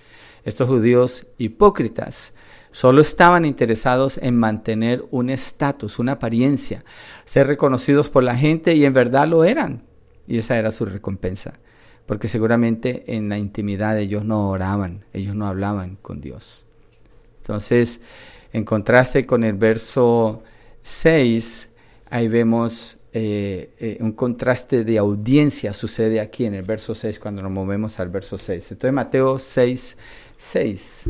[0.45, 2.33] Estos judíos hipócritas
[2.77, 6.85] Solo estaban interesados en mantener un estatus, una apariencia,
[7.25, 9.85] ser reconocidos por la gente y en verdad lo eran.
[10.27, 11.55] Y esa era su recompensa.
[12.05, 16.67] Porque seguramente en la intimidad ellos no oraban, ellos no hablaban con Dios.
[17.39, 17.99] Entonces,
[18.53, 20.43] en contraste con el verso
[20.83, 21.71] 6,
[22.11, 27.41] ahí vemos eh, eh, un contraste de audiencia sucede aquí en el verso 6 cuando
[27.41, 28.73] nos movemos al verso 6.
[28.73, 29.97] Entonces Mateo 6,
[30.37, 31.03] 6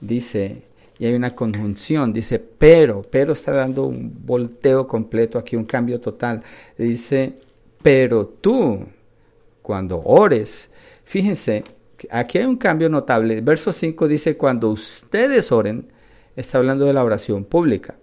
[0.00, 0.62] dice,
[0.98, 6.00] y hay una conjunción, dice pero, pero está dando un volteo completo aquí, un cambio
[6.00, 6.42] total.
[6.78, 7.34] Dice,
[7.82, 8.86] pero tú,
[9.60, 10.70] cuando ores,
[11.04, 11.64] fíjense,
[12.08, 13.42] aquí hay un cambio notable.
[13.42, 15.84] verso 5 dice, cuando ustedes oren,
[16.34, 17.96] está hablando de la oración pública.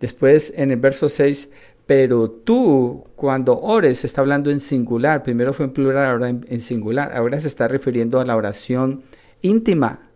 [0.00, 1.48] Después en el verso 6,
[1.88, 5.22] pero tú cuando ores, está hablando en singular.
[5.22, 7.16] Primero fue en plural, ahora en singular.
[7.16, 9.04] Ahora se está refiriendo a la oración
[9.40, 10.08] íntima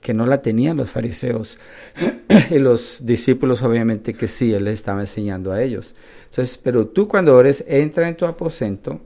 [0.00, 1.56] que no la tenían los fariseos
[2.50, 5.94] y los discípulos obviamente que sí, él les estaba enseñando a ellos.
[6.30, 9.00] Entonces, pero tú cuando ores, entra en tu aposento,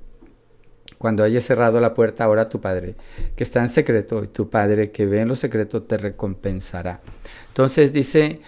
[0.97, 2.95] cuando hayas cerrado la puerta, ahora tu Padre,
[3.37, 7.03] que está en secreto, y tu Padre que ve en lo secreto te recompensará.
[7.49, 8.41] Entonces dice,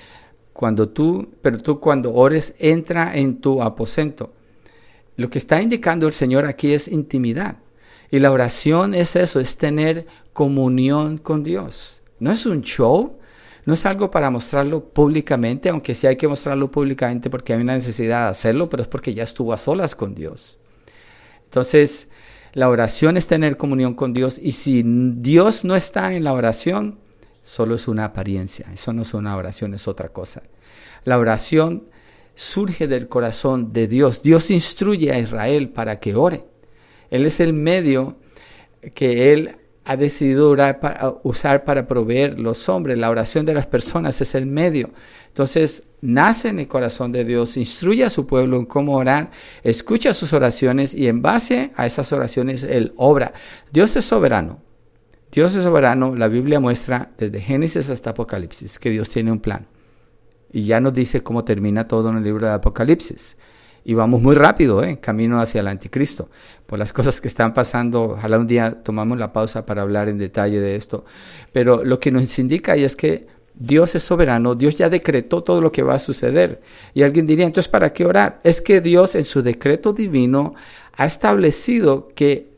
[0.56, 4.32] cuando tú, pero tú cuando ores, entra en tu aposento.
[5.16, 7.58] Lo que está indicando el Señor aquí es intimidad.
[8.10, 12.00] Y la oración es eso, es tener comunión con Dios.
[12.18, 13.18] No es un show,
[13.66, 17.74] no es algo para mostrarlo públicamente, aunque sí hay que mostrarlo públicamente porque hay una
[17.74, 20.58] necesidad de hacerlo, pero es porque ya estuvo a solas con Dios.
[21.44, 22.08] Entonces,
[22.54, 26.98] la oración es tener comunión con Dios y si Dios no está en la oración,
[27.46, 30.42] solo es una apariencia, eso no es una oración, es otra cosa.
[31.04, 31.84] La oración
[32.34, 34.20] surge del corazón de Dios.
[34.20, 36.44] Dios instruye a Israel para que ore.
[37.08, 38.16] Él es el medio
[38.94, 40.56] que Él ha decidido
[41.22, 42.98] usar para proveer los hombres.
[42.98, 44.90] La oración de las personas es el medio.
[45.28, 49.30] Entonces, nace en el corazón de Dios, instruye a su pueblo en cómo orar,
[49.62, 53.32] escucha sus oraciones y en base a esas oraciones Él obra.
[53.70, 54.65] Dios es soberano.
[55.32, 56.14] Dios es soberano.
[56.14, 59.66] La Biblia muestra desde Génesis hasta Apocalipsis que Dios tiene un plan.
[60.52, 63.36] Y ya nos dice cómo termina todo en el libro de Apocalipsis
[63.88, 64.98] y vamos muy rápido, ¿eh?
[64.98, 66.28] camino hacia el anticristo,
[66.66, 68.14] por las cosas que están pasando.
[68.14, 71.04] Ojalá un día tomamos la pausa para hablar en detalle de esto.
[71.52, 75.70] Pero lo que nos indica es que Dios es soberano, Dios ya decretó todo lo
[75.70, 76.60] que va a suceder.
[76.94, 78.40] Y alguien diría, entonces, ¿para qué orar?
[78.42, 80.56] Es que Dios en su decreto divino
[80.96, 82.55] ha establecido que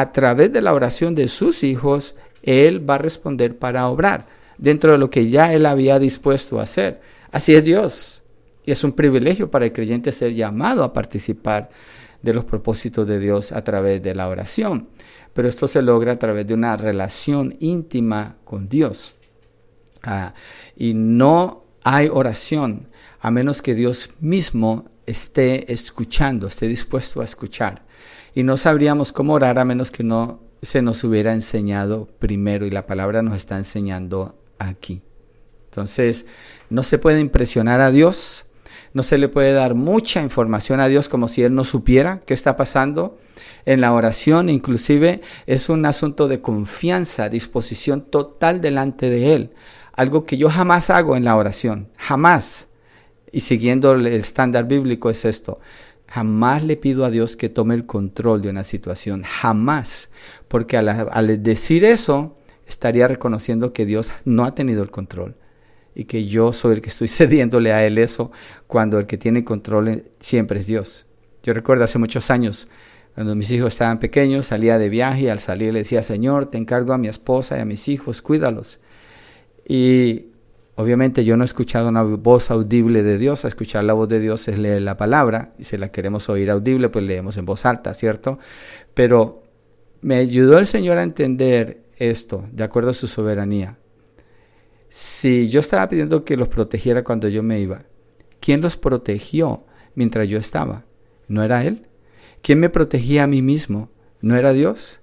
[0.00, 4.92] a través de la oración de sus hijos, Él va a responder para obrar dentro
[4.92, 7.00] de lo que ya Él había dispuesto a hacer.
[7.32, 8.22] Así es Dios.
[8.64, 11.70] Y es un privilegio para el creyente ser llamado a participar
[12.22, 14.88] de los propósitos de Dios a través de la oración.
[15.32, 19.16] Pero esto se logra a través de una relación íntima con Dios.
[20.04, 20.32] Ah,
[20.76, 22.86] y no hay oración
[23.18, 27.87] a menos que Dios mismo esté escuchando, esté dispuesto a escuchar.
[28.38, 32.70] Y no sabríamos cómo orar a menos que no se nos hubiera enseñado primero y
[32.70, 35.02] la palabra nos está enseñando aquí.
[35.64, 36.24] Entonces,
[36.70, 38.44] no se puede impresionar a Dios,
[38.94, 42.32] no se le puede dar mucha información a Dios como si Él no supiera qué
[42.32, 43.18] está pasando.
[43.66, 49.50] En la oración inclusive es un asunto de confianza, disposición total delante de Él.
[49.94, 52.68] Algo que yo jamás hago en la oración, jamás.
[53.32, 55.58] Y siguiendo el estándar bíblico es esto.
[56.08, 60.08] Jamás le pido a Dios que tome el control de una situación, jamás.
[60.48, 65.36] Porque al, decir eso, estaría reconociendo que Dios no ha tenido el control
[65.94, 68.32] y que yo soy el que estoy cediéndole a Él eso
[68.66, 71.06] cuando el que tiene control siempre es Dios.
[71.42, 72.68] Yo recuerdo hace muchos años,
[73.14, 76.56] cuando mis hijos estaban pequeños, salía de viaje y al salir le decía, Señor, te
[76.56, 78.80] encargo a mi esposa y a mis hijos, cuídalos.
[79.68, 80.26] Y
[80.78, 84.20] obviamente yo no he escuchado una voz audible de Dios, a escuchar la voz de
[84.20, 87.66] Dios es leer la palabra, y si la queremos oír audible, pues leemos en voz
[87.66, 88.38] alta, ¿cierto?
[88.94, 89.42] Pero
[90.00, 93.78] me ayudó el Señor a entender esto, de acuerdo a su soberanía
[94.88, 97.82] si yo estaba pidiendo que los protegiera cuando yo me iba,
[98.40, 99.64] ¿quién los protegió
[99.94, 100.84] mientras yo estaba?
[101.28, 101.86] ¿No era Él?
[102.42, 103.90] ¿Quién me protegía a mí mismo?
[104.20, 105.00] ¿No era Dios?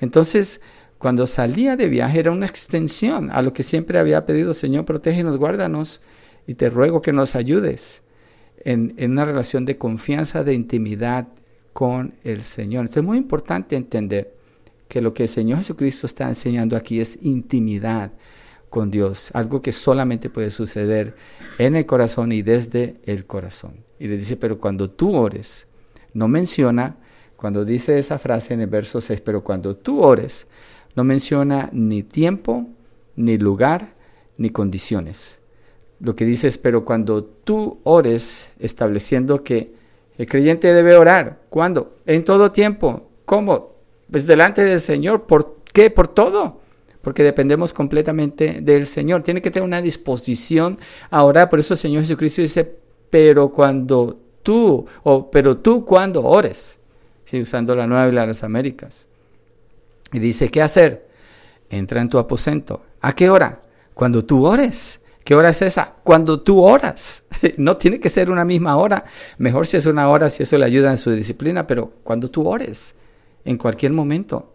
[0.00, 0.60] Entonces,
[1.02, 5.36] cuando salía de viaje era una extensión a lo que siempre había pedido, Señor, protégenos,
[5.36, 6.00] guárdanos
[6.46, 8.04] y te ruego que nos ayudes
[8.64, 11.26] en, una relación de confianza, de intimidad
[11.72, 12.82] con el Señor.
[12.82, 14.32] Entonces es muy importante entender
[14.86, 18.12] que lo que el Señor Jesucristo está enseñando aquí es intimidad
[18.70, 21.16] con Dios, algo que solamente puede suceder
[21.58, 23.82] en el corazón y desde el corazón.
[23.98, 25.66] Y le dice, pero cuando tú ores,
[26.14, 26.98] no menciona,
[27.34, 30.46] cuando dice esa frase en el verso 6, pero cuando tú ores,
[30.94, 32.66] no menciona ni tiempo,
[33.16, 33.94] ni lugar,
[34.36, 35.40] ni condiciones.
[36.00, 39.74] Lo que dice es, pero cuando tú ores, estableciendo que
[40.18, 41.96] el creyente debe orar, ¿cuándo?
[42.06, 43.08] En todo tiempo.
[43.24, 43.72] ¿Cómo?
[44.10, 45.22] Pues delante del Señor.
[45.26, 45.90] ¿Por qué?
[45.90, 46.62] Por todo
[47.02, 49.22] porque dependemos completamente del Señor.
[49.22, 50.78] Tiene que tener una disposición
[51.10, 51.50] a orar.
[51.50, 52.76] Por eso el Señor Jesucristo dice,
[53.10, 56.78] pero cuando tú, o pero tú cuando ores,
[57.24, 57.42] ¿sí?
[57.42, 59.08] usando la nueva de las Américas.
[60.12, 61.08] Y dice, ¿qué hacer?
[61.70, 62.82] Entra en tu aposento.
[63.00, 63.62] ¿A qué hora?
[63.94, 65.00] Cuando tú ores.
[65.24, 65.94] ¿Qué hora es esa?
[66.04, 67.24] Cuando tú oras.
[67.56, 69.04] No tiene que ser una misma hora.
[69.38, 72.46] Mejor si es una hora, si eso le ayuda en su disciplina, pero cuando tú
[72.46, 72.94] ores,
[73.44, 74.52] en cualquier momento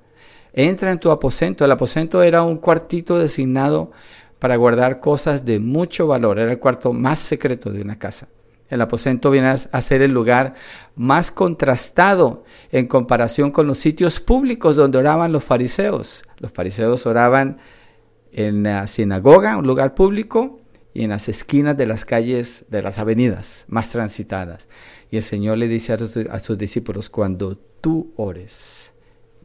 [0.54, 1.66] entra en tu aposento.
[1.66, 3.92] El aposento era un cuartito designado
[4.40, 6.40] para guardar cosas de mucho valor.
[6.40, 8.28] Era el cuarto más secreto de una casa.
[8.70, 10.54] El aposento viene a ser el lugar
[10.96, 16.24] más contrastado en comparación con los sitios públicos donde oraban los fariseos.
[16.38, 17.58] Los fariseos oraban
[18.32, 20.60] en la sinagoga, un lugar público,
[20.94, 24.68] y en las esquinas de las calles, de las avenidas más transitadas.
[25.12, 28.92] Y el Señor le dice a sus discípulos, cuando tú ores,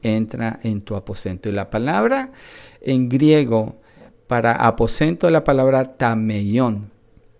[0.02, 1.48] entra en tu aposento.
[1.48, 2.32] Y la palabra
[2.80, 3.80] en griego
[4.26, 6.91] para aposento la palabra tameión.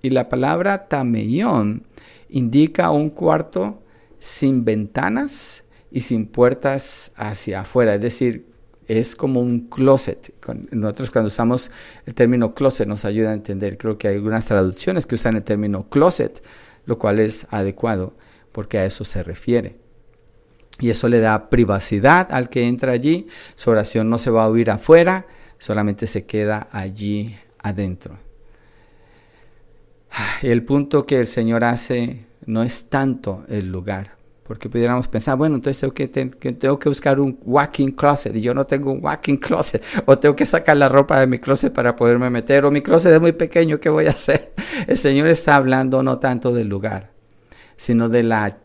[0.02, 1.84] Y la palabra tameión
[2.28, 3.82] indica un cuarto
[4.18, 7.94] sin ventanas y sin puertas hacia afuera.
[7.94, 8.46] Es decir,
[8.88, 10.34] es como un closet.
[10.72, 11.70] Nosotros cuando usamos
[12.04, 13.78] el término closet nos ayuda a entender.
[13.78, 16.42] Creo que hay algunas traducciones que usan el término closet,
[16.84, 18.14] lo cual es adecuado
[18.50, 19.82] porque a eso se refiere
[20.80, 23.28] y eso le da privacidad al que entra allí.
[23.56, 25.26] Su oración no se va a oír afuera,
[25.58, 28.18] solamente se queda allí adentro.
[30.42, 35.55] El punto que el Señor hace no es tanto el lugar, porque pudiéramos pensar, bueno,
[35.55, 39.37] entonces tengo que, tengo que buscar un walking closet y yo no tengo un walking
[39.37, 42.83] closet, o tengo que sacar la ropa de mi closet para poderme meter, o mi
[42.83, 44.53] closet es muy pequeño, ¿qué voy a hacer?
[44.87, 47.12] El Señor está hablando no tanto del lugar,
[47.77, 48.59] sino de la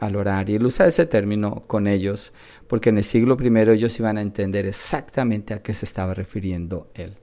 [0.00, 0.48] al orar.
[0.50, 2.32] Y él usa ese término con ellos
[2.68, 6.90] porque en el siglo I ellos iban a entender exactamente a qué se estaba refiriendo
[6.94, 7.16] él.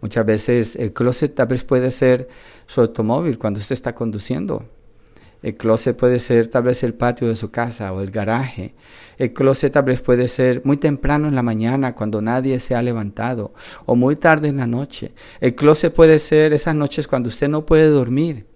[0.00, 2.28] Muchas veces el closet tal vez puede ser
[2.66, 4.64] su automóvil cuando usted está conduciendo.
[5.42, 8.74] El closet puede ser tal vez el patio de su casa o el garaje.
[9.16, 12.82] El closet tal vez puede ser muy temprano en la mañana cuando nadie se ha
[12.82, 13.54] levantado
[13.86, 15.12] o muy tarde en la noche.
[15.40, 18.50] El closet puede ser esas noches cuando usted no puede dormir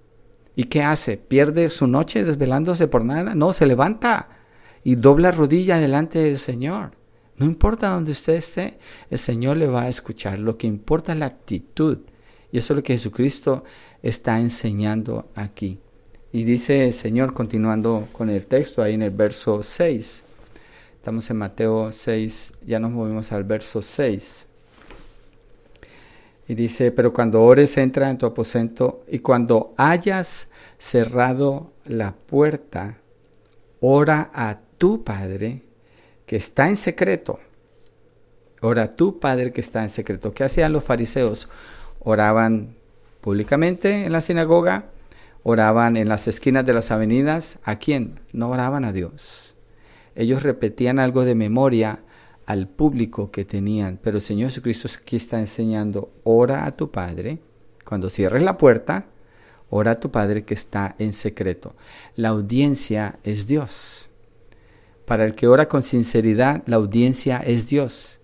[0.57, 1.17] ¿Y qué hace?
[1.17, 3.35] ¿Pierde su noche desvelándose por nada?
[3.35, 4.29] No, se levanta
[4.85, 6.93] y dobla rodilla delante del Señor.
[7.37, 8.79] No importa donde usted esté,
[9.11, 10.39] el Señor le va a escuchar.
[10.39, 11.99] Lo que importa es la actitud.
[12.53, 13.65] Y eso es lo que Jesucristo
[14.03, 15.79] está enseñando aquí.
[16.31, 20.23] Y dice el Señor, continuando con el texto, ahí en el verso 6.
[20.95, 24.47] Estamos en Mateo 6, ya nos movimos al verso 6.
[26.47, 32.99] Y dice, pero cuando ores, entra en tu aposento y cuando hayas cerrado la puerta,
[33.81, 35.64] ora a tu Padre
[36.37, 37.39] está en secreto.
[38.61, 40.33] Ora tu Padre que está en secreto.
[40.33, 41.49] ¿Qué hacían los fariseos?
[42.01, 42.77] Oraban
[43.21, 44.87] públicamente en la sinagoga,
[45.43, 47.59] oraban en las esquinas de las avenidas.
[47.63, 48.21] ¿A quién?
[48.33, 49.55] No oraban a Dios.
[50.15, 52.01] Ellos repetían algo de memoria
[52.47, 53.99] al público que tenían.
[54.03, 57.39] Pero el Señor Jesucristo aquí está enseñando, ora a tu Padre.
[57.85, 59.07] Cuando cierres la puerta,
[59.71, 61.75] ora a tu Padre que está en secreto.
[62.17, 64.09] La audiencia es Dios.
[65.05, 68.21] Para el que ora con sinceridad, la audiencia es Dios.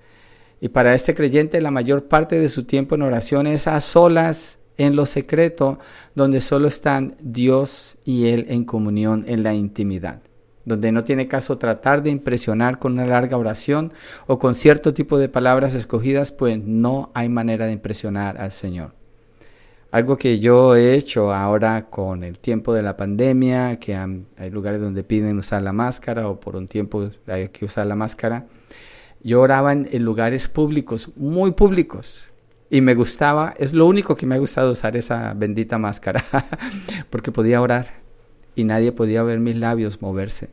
[0.60, 4.58] Y para este creyente la mayor parte de su tiempo en oración es a solas
[4.76, 5.78] en lo secreto,
[6.14, 10.22] donde solo están Dios y Él en comunión en la intimidad
[10.64, 13.92] donde no tiene caso tratar de impresionar con una larga oración
[14.26, 18.99] o con cierto tipo de palabras escogidas, pues no hay manera de impresionar al Señor.
[19.92, 24.80] Algo que yo he hecho ahora con el tiempo de la pandemia, que hay lugares
[24.80, 28.46] donde piden usar la máscara o por un tiempo hay que usar la máscara,
[29.20, 32.30] yo oraba en, lugares públicos, muy públicos,
[32.70, 36.24] y me gustaba, es lo único que me ha gustado usar esa bendita máscara,
[37.10, 37.94] porque podía orar
[38.54, 40.50] y nadie podía ver mis labios moverse.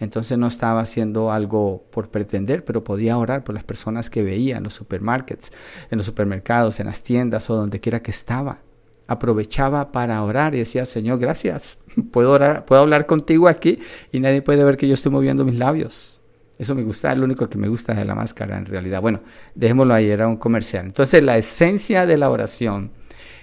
[0.00, 4.56] Entonces no estaba haciendo algo por pretender, pero podía orar por las personas que veía
[4.56, 5.50] en los supermarkets,
[5.90, 8.60] en los supermercados, en las tiendas o donde quiera que estaba.
[9.08, 11.78] Aprovechaba para orar y decía, Señor, gracias.
[12.12, 13.80] Puedo orar, puedo hablar contigo aquí
[14.12, 16.20] y nadie puede ver que yo estoy moviendo mis labios.
[16.58, 19.00] Eso me gusta, lo único que me gusta de la máscara en realidad.
[19.00, 19.20] Bueno,
[19.54, 20.86] dejémoslo ahí, era un comercial.
[20.86, 22.90] Entonces la esencia de la oración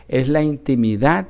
[0.08, 1.28] es la intimidad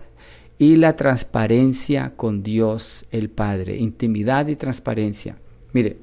[0.57, 3.77] y la transparencia con Dios el Padre.
[3.77, 5.38] Intimidad y transparencia.
[5.73, 5.97] Mire,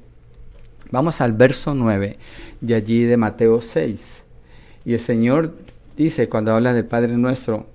[0.91, 2.17] vamos al verso 9
[2.61, 4.23] de allí de Mateo 6.
[4.85, 5.53] Y el Señor
[5.97, 7.67] dice cuando habla del Padre nuestro,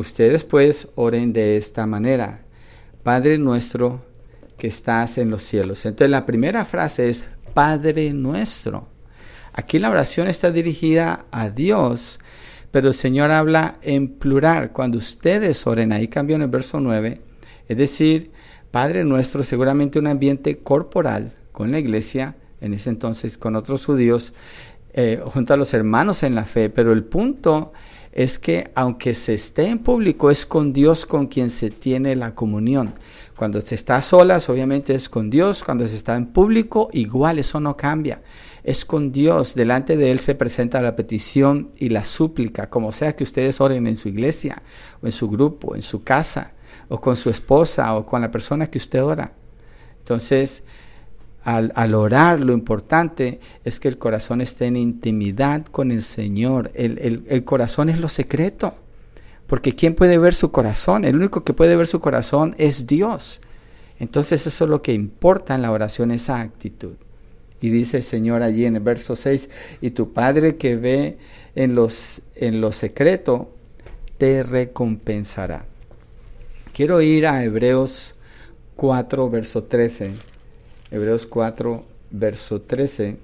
[0.00, 2.42] ustedes pues oren de esta manera.
[3.02, 4.02] Padre nuestro
[4.58, 5.86] que estás en los cielos.
[5.86, 7.24] Entonces la primera frase es
[7.54, 8.88] Padre nuestro.
[9.52, 12.18] Aquí la oración está dirigida a Dios
[12.70, 14.72] pero el Señor habla en plural.
[14.72, 17.20] Cuando ustedes oren, ahí cambió en el verso 9,
[17.68, 18.30] es decir,
[18.70, 24.32] Padre nuestro, seguramente un ambiente corporal con la iglesia, en ese entonces con otros judíos,
[25.00, 27.72] eh, junto a los hermanos en la fe, pero el punto
[28.12, 32.34] es que aunque se esté en público, es con Dios con quien se tiene la
[32.34, 32.94] comunión.
[33.36, 37.38] Cuando se está a solas, obviamente es con Dios, cuando se está en público, igual
[37.38, 38.20] eso no cambia
[38.62, 39.54] es con Dios.
[39.54, 43.86] Delante de Él se presenta la petición y la súplica, como sea que ustedes oren
[43.86, 44.62] en su iglesia,
[45.02, 46.52] o en su grupo, en su casa,
[46.88, 49.32] o con su esposa, o con la persona que usted ora.
[49.98, 50.64] Entonces,
[51.42, 56.70] al, orar, lo importante es que el corazón esté en intimidad con el Señor.
[56.74, 58.74] El, corazón es lo secreto.
[59.46, 61.04] Porque ¿quién puede ver su corazón?
[61.04, 63.40] El único que puede ver su corazón es Dios.
[63.98, 66.94] Entonces eso es lo que importa en la oración, esa actitud.
[67.60, 71.18] Y dice el Señor allí en el verso 6, y tu Padre que ve
[71.54, 73.52] en, los, en lo secreto,
[74.18, 75.66] te recompensará.
[76.72, 78.14] Quiero ir a Hebreos
[78.76, 80.29] 4, verso 13.
[80.90, 83.16] Hebreos 4, verso 13,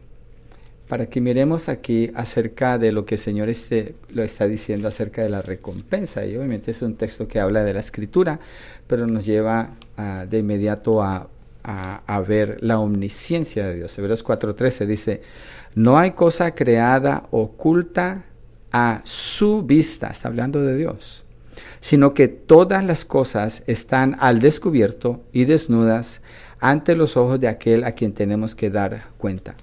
[0.88, 5.22] para que miremos aquí acerca de lo que el Señor este, lo está diciendo acerca
[5.22, 6.24] de la recompensa.
[6.24, 8.38] Y obviamente es un texto que habla de la escritura,
[8.86, 11.28] pero nos lleva ah, de inmediato a
[11.66, 13.98] a, ver la omnisciencia de Dios.
[13.98, 15.22] Hebreos 4:13 dice,
[15.74, 18.24] no hay cosa creada oculta
[18.72, 21.24] a su vista, está hablando de Dios,
[21.80, 26.20] sino que todas las cosas están al descubierto y desnudas
[26.60, 29.54] ante los ojos de aquel a quien tenemos que dar cuenta.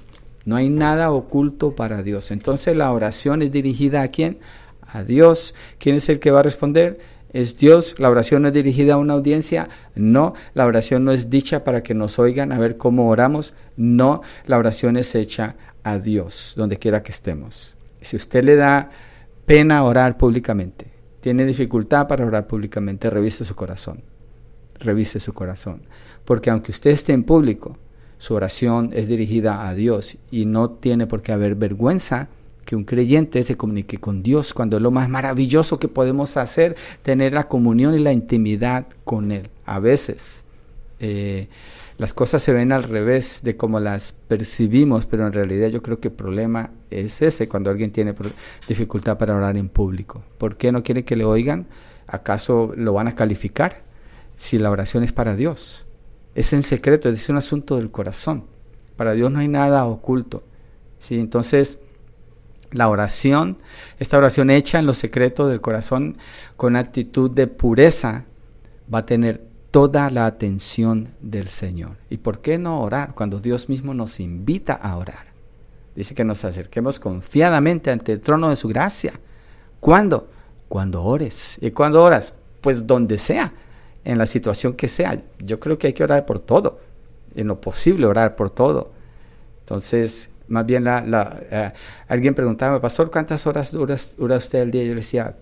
[0.45, 2.31] No hay nada oculto para Dios.
[2.31, 4.39] Entonces la oración es dirigida a quién?
[4.81, 5.55] A Dios.
[5.79, 6.99] ¿Quién es el que va a responder?
[7.31, 7.95] ¿Es Dios?
[7.97, 9.67] ¿La oración no es dirigida a una audiencia?
[9.95, 13.53] No, la oración no es dicha para que nos oigan a ver cómo oramos.
[13.75, 17.75] No, la oración es hecha a Dios, donde quiera que estemos.
[18.01, 18.91] Si usted le da
[19.45, 20.87] pena orar públicamente,
[21.21, 24.03] tiene dificultad para orar públicamente, revise su corazón.
[24.79, 25.83] Revise su corazón.
[26.25, 27.77] Porque aunque usted esté en público,
[28.17, 32.29] su oración es dirigida a Dios y no tiene por qué haber vergüenza
[32.65, 36.77] que un creyente se comunique con Dios cuando es lo más maravilloso que podemos hacer,
[37.01, 39.49] tener la comunión y la intimidad con Él.
[39.65, 40.45] A veces
[41.01, 41.49] eh,
[41.97, 45.99] las cosas se ven al revés de como las percibimos, pero en realidad yo creo
[45.99, 48.15] que el problema es ese, cuando alguien tiene
[48.69, 50.23] dificultad para orar en público.
[50.37, 51.65] ¿Por qué no quiere que le oigan?
[52.07, 53.83] ¿Acaso lo van a calificar?
[54.35, 55.85] si la oración es para Dios.
[56.35, 58.45] Es en secreto, es un asunto del corazón.
[58.95, 60.43] Para Dios no hay nada oculto.
[60.99, 61.19] ¿sí?
[61.19, 61.79] Entonces,
[62.71, 63.57] la oración,
[63.99, 66.17] esta oración hecha en lo secreto del corazón
[66.57, 68.25] con actitud de pureza,
[68.91, 71.97] va a tener toda la atención del Señor.
[72.09, 75.33] ¿Y por qué no orar cuando Dios mismo nos invita a orar?
[75.95, 79.13] Dice que nos acerquemos confiadamente ante el trono de su gracia.
[79.79, 80.29] ¿Cuándo?
[80.69, 81.57] Cuando ores.
[81.61, 82.33] ¿Y cuando oras?
[82.61, 83.53] Pues donde sea,
[84.05, 85.21] en la situación que sea.
[85.39, 86.79] Yo creo que hay que orar por todo.
[87.35, 88.91] En lo posible orar por todo.
[89.61, 91.71] Entonces, más bien la, eh,
[92.07, 93.95] alguien preguntaba, pastor, ¿cuántas horas dura,
[94.37, 94.83] usted el día?
[94.83, 95.35] Yo le decía,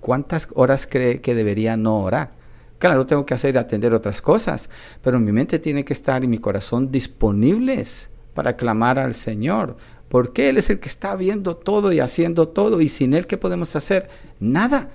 [0.00, 2.30] ¿cuántas horas cree que debería no orar?
[2.78, 4.68] Claro, tengo que hacer atender otras cosas,
[5.02, 9.76] pero mi mente tiene que estar y mi corazón disponibles para clamar al Señor,
[10.08, 13.36] porque Él es el que está viendo todo y haciendo todo, y sin Él, ¿qué
[13.36, 14.08] podemos hacer?
[14.40, 14.90] Nada.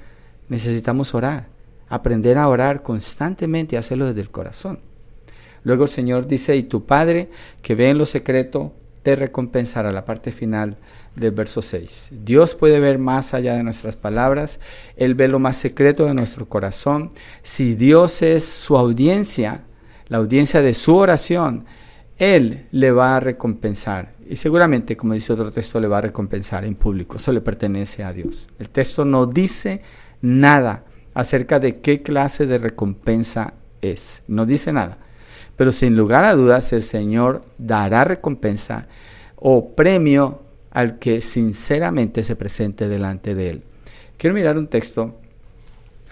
[0.49, 1.47] Necesitamos orar,
[1.89, 4.79] aprender a orar constantemente y hacerlo desde el corazón.
[5.63, 7.29] Luego el Señor dice, y tu Padre
[7.61, 8.73] que ve en lo secreto,
[9.03, 10.77] te recompensará la parte final
[11.15, 12.09] del verso 6.
[12.11, 14.59] Dios puede ver más allá de nuestras palabras,
[14.95, 17.11] Él ve lo más secreto de nuestro corazón.
[17.41, 19.63] Si Dios es su audiencia,
[20.07, 21.65] la audiencia de su oración,
[22.17, 24.13] Él le va a recompensar.
[24.29, 27.17] Y seguramente, como dice otro texto, le va a recompensar en público.
[27.17, 28.47] Eso le pertenece a Dios.
[28.59, 29.81] El texto no dice
[30.21, 30.83] nada
[31.13, 34.21] acerca de qué clase de recompensa es.
[34.27, 34.97] No dice nada.
[35.55, 38.87] Pero sin lugar a dudas, el Señor dará recompensa
[39.35, 40.41] o premio
[40.71, 43.63] al que sinceramente se presente delante de Él.
[44.17, 45.15] Quiero mirar un texto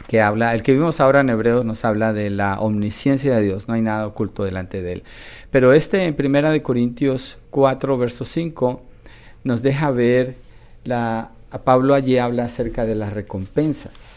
[0.08, 3.68] que habla, el que vimos ahora en hebreo nos habla de la omnisciencia de Dios,
[3.68, 5.04] no hay nada oculto delante de Él.
[5.52, 8.82] Pero este en Primera de Corintios 4, verso 5,
[9.44, 10.36] nos deja ver,
[10.86, 14.17] la, a Pablo allí habla acerca de las recompensas.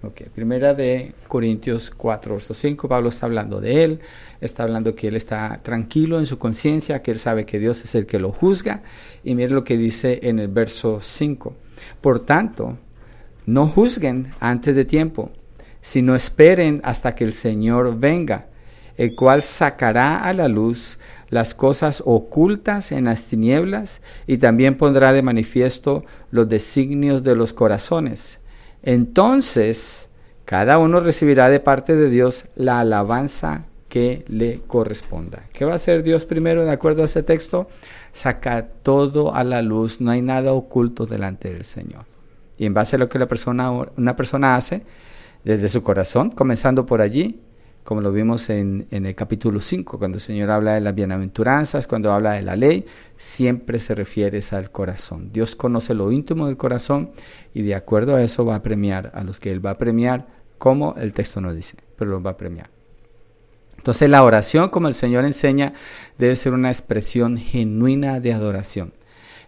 [0.00, 0.28] Okay.
[0.32, 4.00] Primera de Corintios 4, verso 5, Pablo está hablando de él,
[4.40, 7.96] está hablando que él está tranquilo en su conciencia, que él sabe que Dios es
[7.96, 8.82] el que lo juzga.
[9.24, 11.52] Y mire lo que dice en el verso 5.
[12.00, 12.78] Por tanto,
[13.44, 15.32] no juzguen antes de tiempo,
[15.82, 18.46] sino esperen hasta que el Señor venga,
[18.96, 25.12] el cual sacará a la luz las cosas ocultas en las tinieblas y también pondrá
[25.12, 28.38] de manifiesto los designios de los corazones
[28.82, 30.08] entonces
[30.44, 35.44] cada uno recibirá de parte de Dios la alabanza que le corresponda.
[35.52, 37.68] ¿Qué va a hacer Dios primero de acuerdo a ese texto?
[38.12, 42.04] Saca todo a la luz, no hay nada oculto delante del Señor.
[42.58, 44.82] Y en base a lo que la persona, una persona hace,
[45.44, 47.40] desde su corazón, comenzando por allí,
[47.88, 52.12] como lo vimos en, el capítulo 5, cuando el Señor habla de las bienaventuranzas, cuando
[52.12, 52.84] habla de la ley,
[53.16, 55.32] siempre se refiere al corazón.
[55.32, 57.12] Dios conoce lo íntimo del corazón
[57.54, 60.26] y de acuerdo a eso va a premiar a los que Él va a premiar,
[60.58, 62.68] como el texto nos dice, pero los va a premiar.
[63.78, 65.72] Entonces la oración, como el Señor enseña,
[66.18, 68.92] debe ser una expresión genuina de adoración.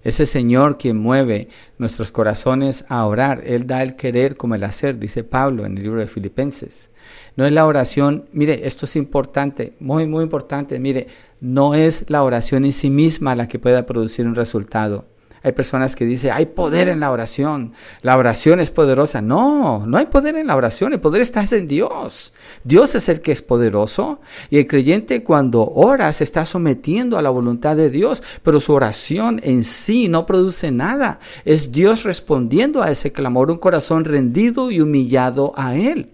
[0.03, 4.99] Ese Señor quien mueve nuestros corazones a orar, Él da el querer como el hacer,
[4.99, 6.89] dice Pablo en el libro de Filipenses.
[7.37, 11.07] No es la oración, mire, esto es importante, muy, muy importante, mire,
[11.41, 15.05] no es la oración en sí misma la que pueda producir un resultado.
[15.43, 17.73] Hay personas que dicen, hay poder en la oración,
[18.03, 19.23] la oración es poderosa.
[19.23, 22.35] No, no hay poder en la oración, el poder está en Dios.
[22.63, 24.21] Dios es el que es poderoso
[24.51, 28.75] y el creyente cuando ora se está sometiendo a la voluntad de Dios, pero su
[28.75, 31.21] oración en sí no produce nada.
[31.47, 36.11] Es Dios respondiendo a ese clamor, un corazón rendido y humillado a Él.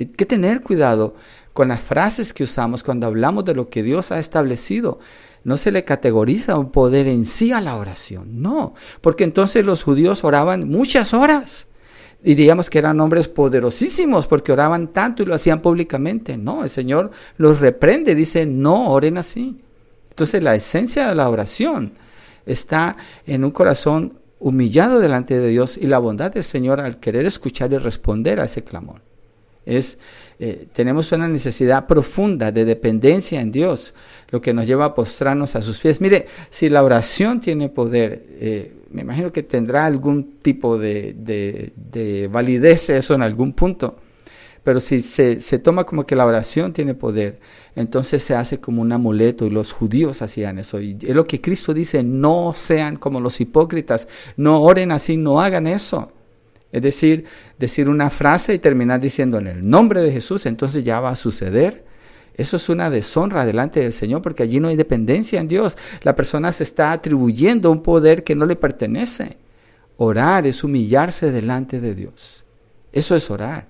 [0.00, 1.14] Hay que tener cuidado
[1.52, 4.98] con las frases que usamos cuando hablamos de lo que Dios ha establecido.
[5.44, 9.82] No se le categoriza un poder en sí a la oración, no, porque entonces los
[9.82, 11.66] judíos oraban muchas horas.
[12.22, 16.38] Diríamos que eran hombres poderosísimos porque oraban tanto y lo hacían públicamente.
[16.38, 19.60] No, el Señor los reprende, dice, no oren así.
[20.08, 21.92] Entonces la esencia de la oración
[22.46, 22.96] está
[23.26, 27.70] en un corazón humillado delante de Dios y la bondad del Señor al querer escuchar
[27.72, 29.09] y responder a ese clamor.
[29.66, 29.98] Es,
[30.38, 33.94] eh, tenemos una necesidad profunda de dependencia en Dios,
[34.30, 36.00] lo que nos lleva a postrarnos a sus pies.
[36.00, 42.28] Mire, si la oración tiene poder, eh, me imagino que tendrá algún tipo de, de,
[42.28, 43.96] validez eso en algún punto.
[44.62, 47.38] Pero si se, se, toma como que la oración tiene poder,
[47.74, 50.80] entonces se hace como un amuleto y los judíos hacían eso.
[50.80, 54.06] Y es lo que Cristo dice, no sean como los hipócritas,
[54.36, 56.12] no oren así, no hagan eso.
[56.72, 57.24] Es decir,
[57.58, 61.16] decir una frase y terminar diciendo en el nombre de Jesús, entonces ya va a
[61.16, 61.84] suceder.
[62.36, 65.76] Eso es una deshonra delante del Señor porque allí no hay dependencia en Dios.
[66.02, 69.36] La persona se está atribuyendo un poder que no le pertenece.
[69.96, 72.44] Orar es humillarse delante de Dios.
[72.92, 73.68] Eso es orar.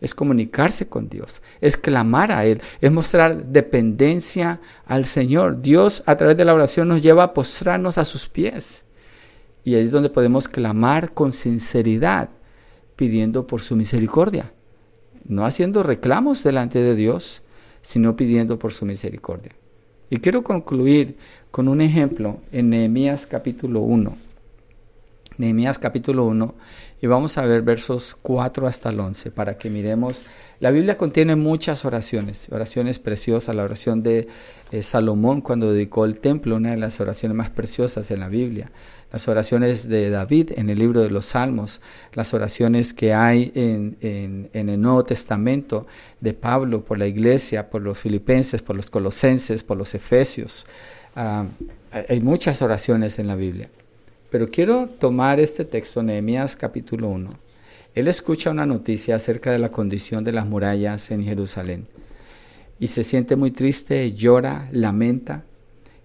[0.00, 5.60] es comunicarse con Dios, es clamar a Él, es mostrar dependencia al Señor.
[5.60, 8.84] Dios a través de la oración nos lleva a postrarnos a sus pies.
[9.64, 12.30] Y ahí es donde podemos clamar con sinceridad,
[12.96, 14.52] pidiendo por su misericordia.
[15.24, 17.42] No haciendo reclamos delante de Dios,
[17.80, 19.52] sino pidiendo por su misericordia.
[20.10, 21.16] Y quiero concluir
[21.50, 24.16] con un ejemplo en Nehemías capítulo 1.
[25.38, 26.54] Nehemías capítulo 1
[27.00, 30.22] y vamos a ver versos 4 hasta el 11 para que miremos.
[30.62, 34.28] La Biblia contiene muchas oraciones, oraciones preciosas, la oración de
[34.70, 38.70] eh, Salomón cuando dedicó el templo, una de las oraciones más preciosas en la Biblia,
[39.12, 41.80] las oraciones de David en el libro de los Salmos,
[42.12, 45.88] las oraciones que hay en, el Nuevo Testamento
[46.20, 50.64] de Pablo por la iglesia, por los filipenses, por los colosenses, por los efesios.
[51.16, 51.44] Ah,
[52.08, 53.68] hay muchas oraciones en la Biblia.
[54.30, 57.51] Pero quiero tomar este texto, Nehemías capítulo 1.
[57.94, 61.86] Él escucha una noticia acerca de la condición de las murallas en Jerusalén
[62.82, 65.44] y se siente muy triste, llora, lamenta.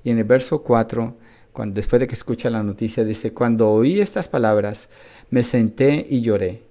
[0.03, 1.17] Y en el verso 4,
[1.51, 4.87] cuando, después de que escucha la noticia, dice, cuando oí estas palabras,
[5.31, 6.61] me senté y lloré.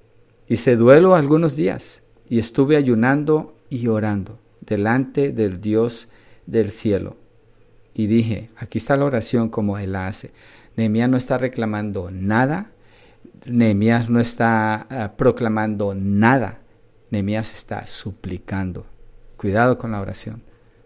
[0.46, 6.06] Hice duelo algunos días y estuve ayunando y orando delante del Dios
[6.46, 7.16] del cielo.
[7.92, 10.30] Y dije, aquí está la oración como él hace.
[10.76, 12.70] Nehemías no está reclamando nada,
[13.44, 16.60] Nehemías no está ah, proclamando nada,
[17.10, 18.86] Nehemías está suplicando.
[19.36, 20.42] Cuidado con la oración,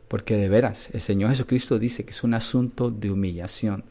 [0.09, 3.84] porque de veras el Señor Jesucristo dice que es un asunto de humillación.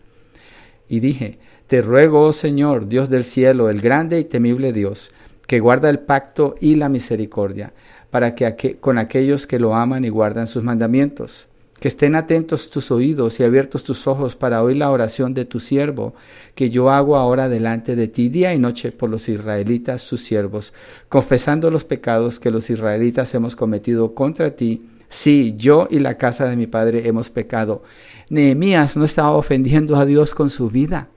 [0.88, 5.12] Y dije, te ruego, oh Señor, Dios del cielo, el grande y temible Dios,
[5.48, 7.74] que guarda el pacto y la misericordia,
[8.10, 11.49] para que con aquellos que lo aman y guardan sus mandamientos
[11.80, 15.60] que estén atentos tus oídos y abiertos tus ojos para oír la oración de tu
[15.60, 16.14] siervo,
[16.54, 20.74] que yo hago ahora delante de ti día y noche por los israelitas, sus siervos,
[21.08, 24.90] confesando los pecados que los israelitas hemos cometido contra ti.
[25.10, 27.84] Sí, yo y la casa de mi padre hemos pecado.
[28.30, 31.10] Nehemías no estaba ofendiendo a Dios con su vida.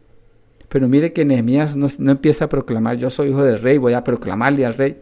[0.69, 3.93] Pero mire que Nehemías no, no empieza a proclamar, yo soy hijo del rey, voy
[3.93, 4.97] a proclamarle al rey.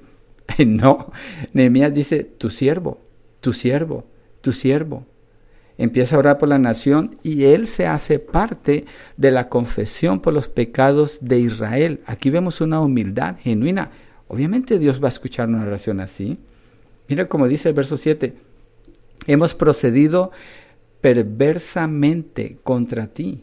[0.67, 1.13] No,
[1.53, 2.99] Nehemías dice, tu siervo,
[3.41, 4.05] tu siervo,
[4.41, 5.07] tu siervo
[5.81, 8.85] empieza a orar por la nación y él se hace parte
[9.17, 12.01] de la confesión por los pecados de Israel.
[12.05, 13.91] Aquí vemos una humildad genuina.
[14.29, 16.39] Obviamente Dios va a escuchar una oración así.
[17.09, 18.35] Mira como dice el verso 7,
[19.27, 20.33] hemos procedido
[21.01, 23.43] perversamente contra ti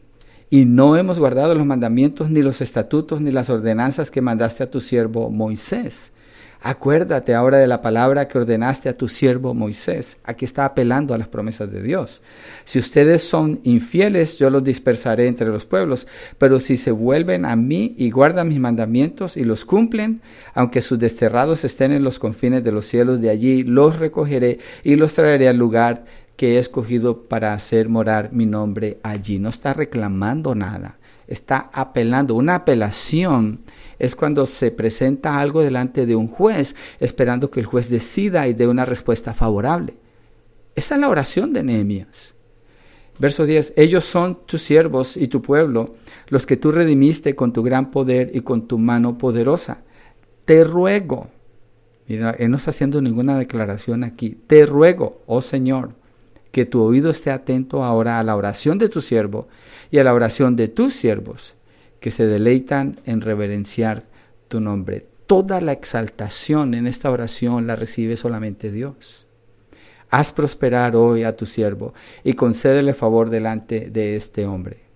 [0.51, 4.69] y no hemos guardado los mandamientos, ni los estatutos, ni las ordenanzas que mandaste a
[4.69, 6.11] tu siervo Moisés.
[6.67, 10.17] Acuérdate ahora de la palabra que ordenaste a tu siervo Moisés.
[10.25, 12.21] Aquí está apelando a las promesas de Dios.
[12.65, 16.07] Si ustedes son infieles, yo los dispersaré entre los pueblos.
[16.37, 20.19] Pero si se vuelven a mí y guardan mis mandamientos y los cumplen,
[20.53, 24.97] aunque sus desterrados estén en los confines de los cielos, de allí los recogeré y
[24.97, 26.03] los traeré al lugar
[26.35, 29.39] que he escogido para hacer morar mi nombre allí.
[29.39, 30.97] No está reclamando nada,
[31.29, 32.35] está apelando.
[32.35, 33.61] Una apelación
[33.99, 38.53] es cuando se presenta algo delante de un juez, esperando que el juez decida y
[38.53, 39.93] dé una respuesta favorable.
[40.75, 42.35] Esa es la oración de Nehemías.
[43.19, 45.95] Verso 10, ellos son tus siervos y tu pueblo,
[46.27, 49.79] los que tú redimiste con tu gran poder y con tu mano poderosa.
[50.45, 51.27] Te ruego,
[52.07, 55.95] mira, él no está haciendo ninguna declaración aquí, te ruego, oh Señor,
[56.51, 59.47] que tu oído esté atento ahora a la oración de tu siervo
[59.89, 61.56] y a la oración de tus siervos
[61.99, 64.03] que se deleitan en reverenciar
[64.47, 65.05] tu nombre.
[65.25, 69.27] Toda la exaltación en esta oración la recibe solamente Dios.
[70.09, 71.93] Haz prosperar hoy a tu siervo
[72.23, 74.87] y concédele favor delante de este hombre.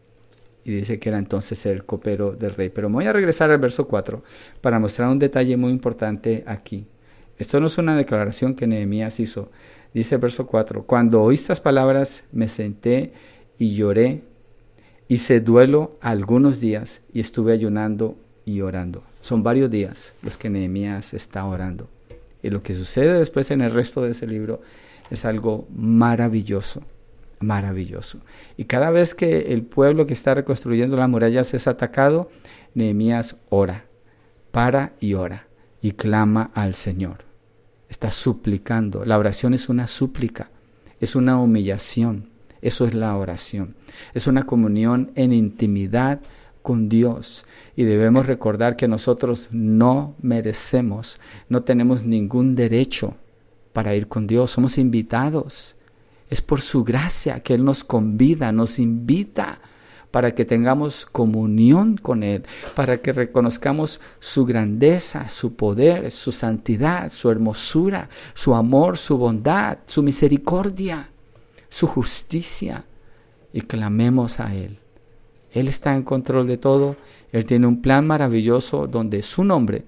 [0.63, 2.69] Y dice que era entonces el copero del rey.
[2.69, 4.23] Pero voy a regresar al verso 4
[4.61, 6.87] para mostrar un detalle muy importante aquí.
[7.37, 9.51] Esto no es una declaración que Nehemías hizo.
[9.93, 13.11] Dice el verso 4, cuando oí estas palabras me senté
[13.57, 14.21] y lloré
[15.11, 19.03] Hice duelo algunos días y estuve ayunando y orando.
[19.19, 21.89] Son varios días los que Nehemías está orando.
[22.41, 24.61] Y lo que sucede después en el resto de ese libro
[25.09, 26.83] es algo maravilloso,
[27.41, 28.19] maravilloso.
[28.55, 32.29] Y cada vez que el pueblo que está reconstruyendo las murallas es atacado,
[32.73, 33.83] Nehemías ora,
[34.51, 35.45] para y ora,
[35.81, 37.25] y clama al Señor.
[37.89, 39.03] Está suplicando.
[39.03, 40.51] La oración es una súplica,
[41.01, 42.30] es una humillación.
[42.61, 43.75] Eso es la oración.
[44.13, 46.21] Es una comunión en intimidad
[46.61, 47.45] con Dios.
[47.75, 53.15] Y debemos recordar que nosotros no merecemos, no tenemos ningún derecho
[53.73, 54.51] para ir con Dios.
[54.51, 55.75] Somos invitados.
[56.29, 59.59] Es por su gracia que Él nos convida, nos invita,
[60.11, 62.43] para que tengamos comunión con Él,
[62.75, 69.79] para que reconozcamos su grandeza, su poder, su santidad, su hermosura, su amor, su bondad,
[69.87, 71.10] su misericordia,
[71.71, 72.85] su justicia,
[73.53, 74.77] y clamemos a Él.
[75.51, 76.95] Él está en control de todo,
[77.31, 79.85] Él tiene un plan maravilloso donde su nombre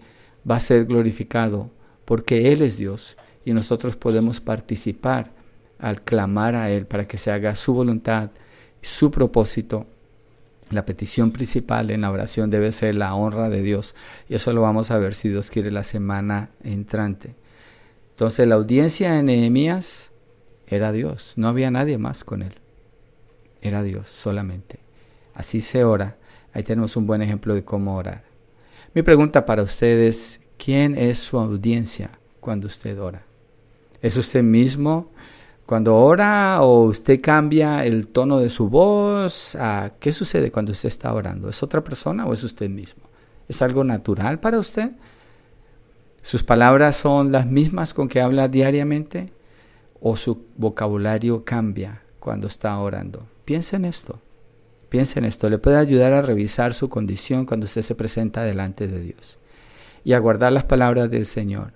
[0.50, 1.70] va a ser glorificado,
[2.06, 5.32] porque Él es Dios y nosotros podemos participar
[5.80, 8.32] al clamar a Él para que se haga su voluntad,
[8.82, 9.86] su propósito.
[10.70, 13.96] La petición principal en la oración debe ser la honra de Dios.
[14.28, 17.36] Y eso lo vamos a ver si Dios quiere la semana entrante.
[18.12, 20.13] Entonces la audiencia de Nehemías
[20.76, 22.54] era Dios, no había nadie más con él.
[23.62, 24.80] Era Dios solamente.
[25.34, 26.18] Así se ora.
[26.54, 28.24] Ahí tenemos un buen ejemplo de cómo orar.
[28.94, 33.24] Mi pregunta para ustedes, ¿quién es su audiencia cuando usted ora?
[34.02, 35.12] ¿Es usted mismo
[35.66, 39.58] cuando ora o usted cambia el tono de su voz?
[40.00, 41.50] ¿Qué sucede cuando usted está orando?
[41.50, 43.04] ¿Es otra persona o es usted mismo?
[43.48, 44.92] ¿Es algo natural para usted?
[46.22, 49.32] ¿Sus palabras son las mismas con que habla diariamente?
[50.06, 53.26] ¿O su vocabulario cambia cuando está orando?
[53.46, 54.20] Piense en esto.
[54.90, 55.50] Piense en esto.
[55.50, 59.40] Le puede ayudar a revisar su condición cuando usted se presenta delante de Dios.
[60.04, 61.72] Y a guardar las palabras del Señor.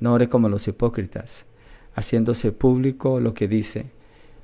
[0.00, 1.46] No ore como los hipócritas,
[1.94, 3.92] haciéndose público lo que dice.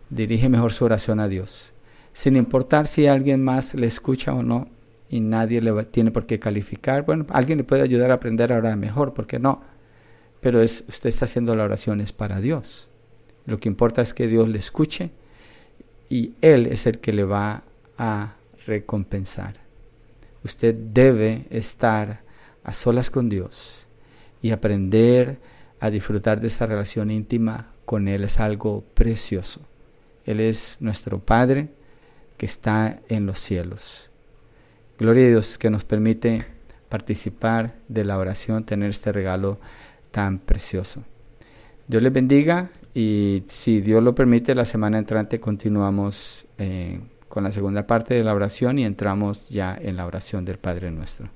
[0.09, 1.73] Dirige mejor su oración a Dios,
[2.13, 4.69] sin importar si alguien más le escucha o no,
[5.09, 7.05] y nadie le tiene por qué calificar.
[7.05, 9.63] Bueno, alguien le puede ayudar a aprender a orar mejor, ¿por qué no?
[10.41, 12.87] Pero es, usted está haciendo la oración es para Dios.
[13.51, 15.11] Lo que importa es que Dios le escuche
[16.09, 17.65] y Él es el que le va
[17.99, 18.35] a
[18.65, 19.55] recompensar.
[20.45, 22.21] Usted debe estar
[22.63, 23.89] a solas con Dios
[24.41, 25.39] y aprender
[25.81, 29.63] a disfrutar de esta relación íntima con Él es algo precioso.
[30.25, 31.71] Él es nuestro Padre
[32.37, 34.13] que está en los cielos.
[34.97, 36.47] Gloria a Dios que nos permite
[36.89, 39.59] participar de la oración, tener este regalo
[40.13, 41.03] tan precioso.
[41.89, 47.53] Dios les bendiga y si Dios lo permite, la semana entrante continuamos eh, con la
[47.53, 51.29] segunda parte de la oración y entramos ya en la oración del Padre nuestro.